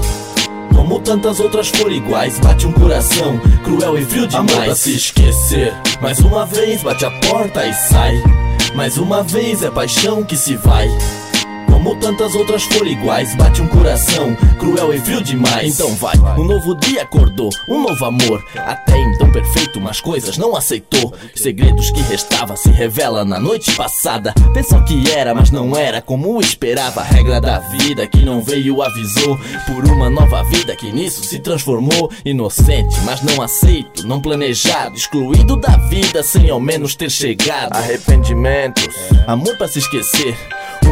Como 0.73 0.99
tantas 0.99 1.39
outras 1.39 1.67
foram 1.69 1.91
iguais, 1.91 2.39
bate 2.39 2.65
um 2.65 2.71
coração 2.71 3.39
cruel 3.63 3.97
e 3.97 4.05
frio 4.05 4.27
demais. 4.27 4.51
Amor 4.51 4.65
pra 4.65 4.75
se 4.75 4.95
esquecer. 4.95 5.73
Mais 6.01 6.19
uma 6.19 6.45
vez 6.45 6.81
bate 6.81 7.05
a 7.05 7.11
porta 7.11 7.65
e 7.65 7.73
sai. 7.73 8.13
Mais 8.73 8.97
uma 8.97 9.21
vez 9.23 9.63
é 9.63 9.69
paixão 9.69 10.23
que 10.23 10.35
se 10.37 10.55
vai. 10.55 10.87
Como 11.67 11.95
tantas 11.99 12.35
outras 12.35 12.63
foram 12.63 12.87
iguais, 12.87 13.35
bate 13.35 13.61
um 13.61 13.67
coração 13.67 14.35
cruel 14.59 14.93
e 14.93 14.99
frio 14.99 15.21
demais. 15.21 15.79
Então 15.79 15.95
vai, 15.95 16.17
um 16.37 16.43
novo 16.43 16.75
dia 16.75 17.03
acordou, 17.03 17.49
um 17.69 17.81
novo 17.81 18.05
amor. 18.05 18.43
Até 18.55 18.97
então 18.99 19.31
perfeito, 19.31 19.79
mas 19.79 20.01
coisas 20.01 20.37
não 20.37 20.55
aceitou. 20.55 21.13
Segredos 21.35 21.91
que 21.91 22.01
restava 22.01 22.55
se 22.55 22.69
revela 22.69 23.23
na 23.23 23.39
noite 23.39 23.73
passada. 23.75 24.33
Pensou 24.53 24.83
que 24.83 25.11
era, 25.11 25.33
mas 25.33 25.51
não 25.51 25.75
era 25.77 26.01
como 26.01 26.39
esperava. 26.39 27.01
A 27.01 27.03
regra 27.03 27.39
da 27.39 27.59
vida 27.59 28.07
que 28.07 28.25
não 28.25 28.41
veio 28.41 28.81
avisou. 28.81 29.37
Por 29.65 29.85
uma 29.85 30.09
nova 30.09 30.43
vida 30.43 30.75
que 30.75 30.91
nisso 30.91 31.23
se 31.23 31.39
transformou. 31.39 32.11
Inocente, 32.25 32.99
mas 33.05 33.21
não 33.21 33.41
aceito, 33.41 34.05
não 34.05 34.21
planejado. 34.21 34.95
Excluído 34.95 35.55
da 35.55 35.77
vida 35.77 36.23
sem 36.23 36.49
ao 36.49 36.59
menos 36.59 36.95
ter 36.95 37.09
chegado. 37.09 37.75
Arrependimentos, 37.75 38.95
amor 39.25 39.57
pra 39.57 39.67
se 39.67 39.79
esquecer. 39.79 40.37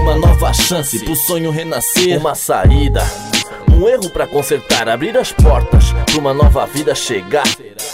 Uma 0.02 0.16
nova 0.16 0.54
chance 0.54 1.00
pro 1.04 1.16
sonho 1.16 1.52
renascer. 1.52 2.20
Uma 2.20 2.36
saída. 2.36 3.02
um 3.72 3.88
erro 3.90 4.10
para 4.10 4.26
consertar, 4.28 4.88
abrir 4.88 5.18
as 5.18 5.32
portas 5.34 5.92
pra 6.06 6.18
uma 6.18 6.34
nova 6.34 6.66
vida 6.66 6.94
chegar. 6.96 7.44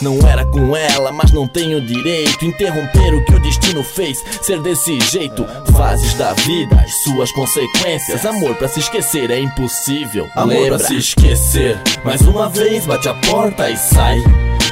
Não 0.00 0.18
era 0.28 0.44
com 0.46 0.76
ela, 0.76 1.10
mas 1.12 1.32
não 1.32 1.46
tenho 1.48 1.80
direito 1.80 2.44
interromper 2.44 3.14
o 3.14 3.24
que 3.24 3.34
o 3.34 3.40
destino 3.40 3.82
fez 3.82 4.22
ser 4.42 4.60
desse 4.60 4.98
jeito. 5.00 5.44
Fases 5.76 6.14
da 6.14 6.32
vida, 6.34 6.76
as 6.76 7.02
suas 7.02 7.32
consequências. 7.32 8.24
Amor 8.24 8.54
para 8.56 8.68
se 8.68 8.80
esquecer 8.80 9.30
é 9.30 9.40
impossível. 9.40 10.28
Amor 10.36 10.54
Lembra? 10.54 10.78
pra 10.78 10.86
se 10.86 10.96
esquecer. 10.96 11.78
Mais 12.04 12.20
uma 12.22 12.48
vez 12.48 12.86
bate 12.86 13.08
a 13.08 13.14
porta 13.14 13.68
e 13.70 13.76
sai. 13.76 14.18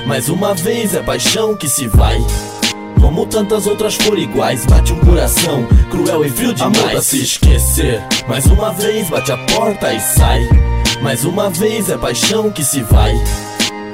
Mais 0.07 0.29
uma 0.29 0.55
vez 0.55 0.95
é 0.95 1.03
paixão 1.03 1.57
que 1.57 1.69
se 1.69 1.87
vai. 1.89 2.19
Como 3.01 3.27
tantas 3.27 3.67
outras 3.67 3.95
foram 3.95 4.19
iguais, 4.19 4.65
bate 4.67 4.93
um 4.93 4.99
coração 5.01 5.67
cruel 5.91 6.25
e 6.25 6.31
frio 6.31 6.53
demais. 6.53 6.79
Amor 6.79 6.91
pra 6.91 7.03
se 7.03 7.23
esquecer. 7.23 8.03
Mais 8.29 8.47
uma 8.47 8.73
vez 8.73 9.09
bate 9.09 9.33
a 9.33 9.39
porta 9.39 9.93
e 9.93 10.01
sai. 10.01 10.47
Mais 11.03 11.25
uma 11.25 11.49
vez 11.49 11.89
é 11.89 11.97
paixão 11.97 12.51
que 12.51 12.63
se 12.63 12.83
vai. 12.83 13.15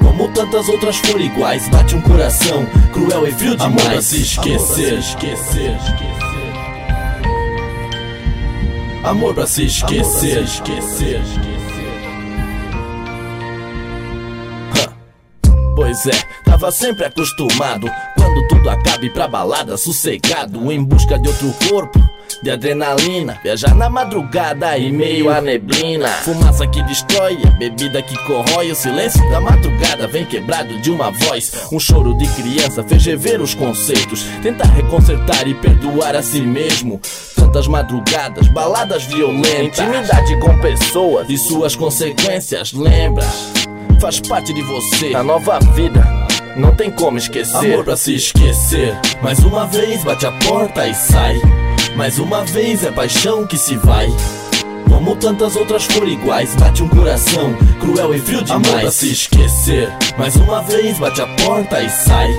Como 0.03 0.27
tantas 0.29 0.67
outras 0.67 0.97
foram 0.97 1.21
iguais, 1.21 1.69
bate 1.69 1.95
um 1.95 2.01
coração 2.01 2.65
cruel 2.91 3.27
e 3.27 3.31
frio 3.31 3.55
demais. 3.55 3.79
Amor 3.79 3.91
pra 3.91 4.01
se 4.01 4.21
esquecer. 4.21 4.99
esquecer. 4.99 5.77
Amor 9.03 9.33
pra 9.33 9.47
se 9.47 9.65
esquecer. 9.65 10.43
esquecer. 10.43 11.21
Pois 15.87 16.05
é, 16.05 16.21
tava 16.43 16.69
sempre 16.69 17.05
acostumado 17.05 17.89
quando 18.17 18.45
tudo 18.49 18.69
acabe 18.69 19.09
pra 19.09 19.25
balada, 19.25 19.77
sossegado, 19.77 20.69
em 20.69 20.83
busca 20.83 21.17
de 21.17 21.29
outro 21.29 21.53
corpo 21.69 21.97
de 22.43 22.51
adrenalina. 22.51 23.39
Viajar 23.41 23.73
na 23.73 23.89
madrugada 23.89 24.77
e 24.77 24.91
meio 24.91 25.29
a 25.29 25.39
neblina. 25.39 26.09
Fumaça 26.09 26.67
que 26.67 26.83
destrói, 26.83 27.37
a 27.47 27.51
bebida 27.51 28.01
que 28.01 28.17
corrói. 28.25 28.69
O 28.69 28.75
silêncio 28.75 29.21
da 29.29 29.39
madrugada 29.39 30.07
vem 30.07 30.25
quebrado 30.25 30.77
de 30.81 30.91
uma 30.91 31.09
voz. 31.09 31.53
Um 31.71 31.79
choro 31.79 32.17
de 32.17 32.27
criança 32.33 32.83
fez 32.83 33.05
rever 33.05 33.41
os 33.41 33.53
conceitos. 33.53 34.25
Tentar 34.43 34.67
reconsertar 34.67 35.47
e 35.47 35.53
perdoar 35.53 36.17
a 36.17 36.21
si 36.21 36.41
mesmo. 36.41 36.99
Tantas 37.33 37.65
madrugadas, 37.65 38.49
baladas 38.49 39.05
violentas. 39.05 39.79
Intimidade 39.79 40.37
com 40.41 40.59
pessoas 40.59 41.29
e 41.29 41.37
suas 41.37 41.77
consequências. 41.77 42.73
Lembras? 42.73 43.53
Faz 43.99 44.19
parte 44.19 44.53
de 44.53 44.61
você. 44.61 45.15
A 45.15 45.23
nova 45.23 45.59
vida 45.73 46.05
não 46.55 46.73
tem 46.75 46.91
como 46.91 47.17
esquecer. 47.17 47.55
Amor 47.55 47.83
pra 47.83 47.97
se 47.97 48.15
esquecer. 48.15 48.95
Mais 49.21 49.39
uma 49.39 49.65
vez 49.65 50.03
bate 50.03 50.25
a 50.25 50.31
porta 50.31 50.87
e 50.87 50.93
sai. 50.93 51.35
Mais 51.95 52.19
uma 52.19 52.45
vez 52.45 52.83
é 52.83 52.91
paixão 52.91 53.47
que 53.47 53.57
se 53.57 53.75
vai. 53.77 54.07
Como 54.87 55.15
tantas 55.15 55.55
outras 55.55 55.85
foram 55.85 56.07
iguais, 56.07 56.55
bate 56.55 56.83
um 56.83 56.87
coração 56.87 57.55
cruel 57.79 58.13
e 58.13 58.19
frio 58.19 58.43
demais. 58.43 58.67
Amor 58.67 58.81
pra 58.81 58.91
se 58.91 59.11
esquecer. 59.11 59.91
Mais 60.17 60.35
uma 60.35 60.61
vez 60.61 60.99
bate 60.99 61.21
a 61.21 61.27
porta 61.27 61.81
e 61.81 61.89
sai. 61.89 62.29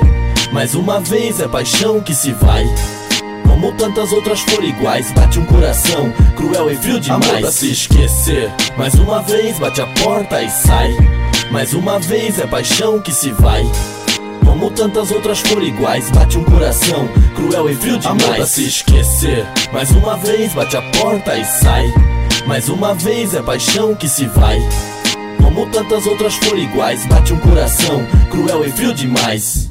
Mais 0.53 0.75
uma 0.75 1.01
vez 1.01 1.41
é 1.41 1.49
paixão 1.49 2.01
que 2.01 2.15
se 2.15 2.33
vai. 2.33 2.65
Como 3.47 3.73
tantas 3.73 4.13
outras 4.13 4.41
foram 4.41 4.65
iguais, 4.65 5.11
bate 5.13 5.41
um 5.41 5.45
coração 5.45 6.13
cruel 6.37 6.71
e 6.71 6.77
frio 6.77 7.01
demais. 7.01 7.29
Amor 7.29 7.41
pra 7.41 7.51
se 7.51 7.73
esquecer. 7.73 8.51
Mais 8.77 8.95
uma 8.95 9.21
vez 9.23 9.59
bate 9.59 9.81
a 9.81 9.87
porta 9.89 10.41
e 10.41 10.49
sai. 10.49 10.97
Mais 11.51 11.73
uma 11.73 11.99
vez 11.99 12.39
é 12.39 12.47
paixão 12.47 13.01
que 13.01 13.13
se 13.13 13.31
vai. 13.33 13.65
Como 14.45 14.71
tantas 14.71 15.11
outras 15.11 15.41
foram 15.41 15.63
iguais, 15.63 16.11
bate 16.11 16.37
um 16.37 16.45
coração 16.45 17.09
cruel 17.35 17.71
e 17.71 17.75
frio 17.75 17.99
demais. 17.99 18.37
Pra 18.37 18.47
se 18.47 18.67
esquecer. 18.67 19.47
Mais 19.73 19.91
uma 19.93 20.17
vez 20.17 20.53
bate 20.53 20.77
a 20.77 20.83
porta 20.83 21.37
e 21.37 21.45
sai. 21.45 21.87
Mais 22.47 22.69
uma 22.69 22.95
vez 22.95 23.35
é 23.35 23.43
paixão 23.43 23.95
que 23.95 24.09
se 24.09 24.27
vai. 24.27 24.59
Como 25.43 25.67
tantas 25.71 26.07
outras 26.07 26.35
foram 26.35 26.59
iguais, 26.59 27.07
bate 27.07 27.33
um 27.33 27.39
coração 27.39 28.07
cruel 28.31 28.65
e 28.65 28.71
frio 28.71 28.93
demais. 28.93 29.71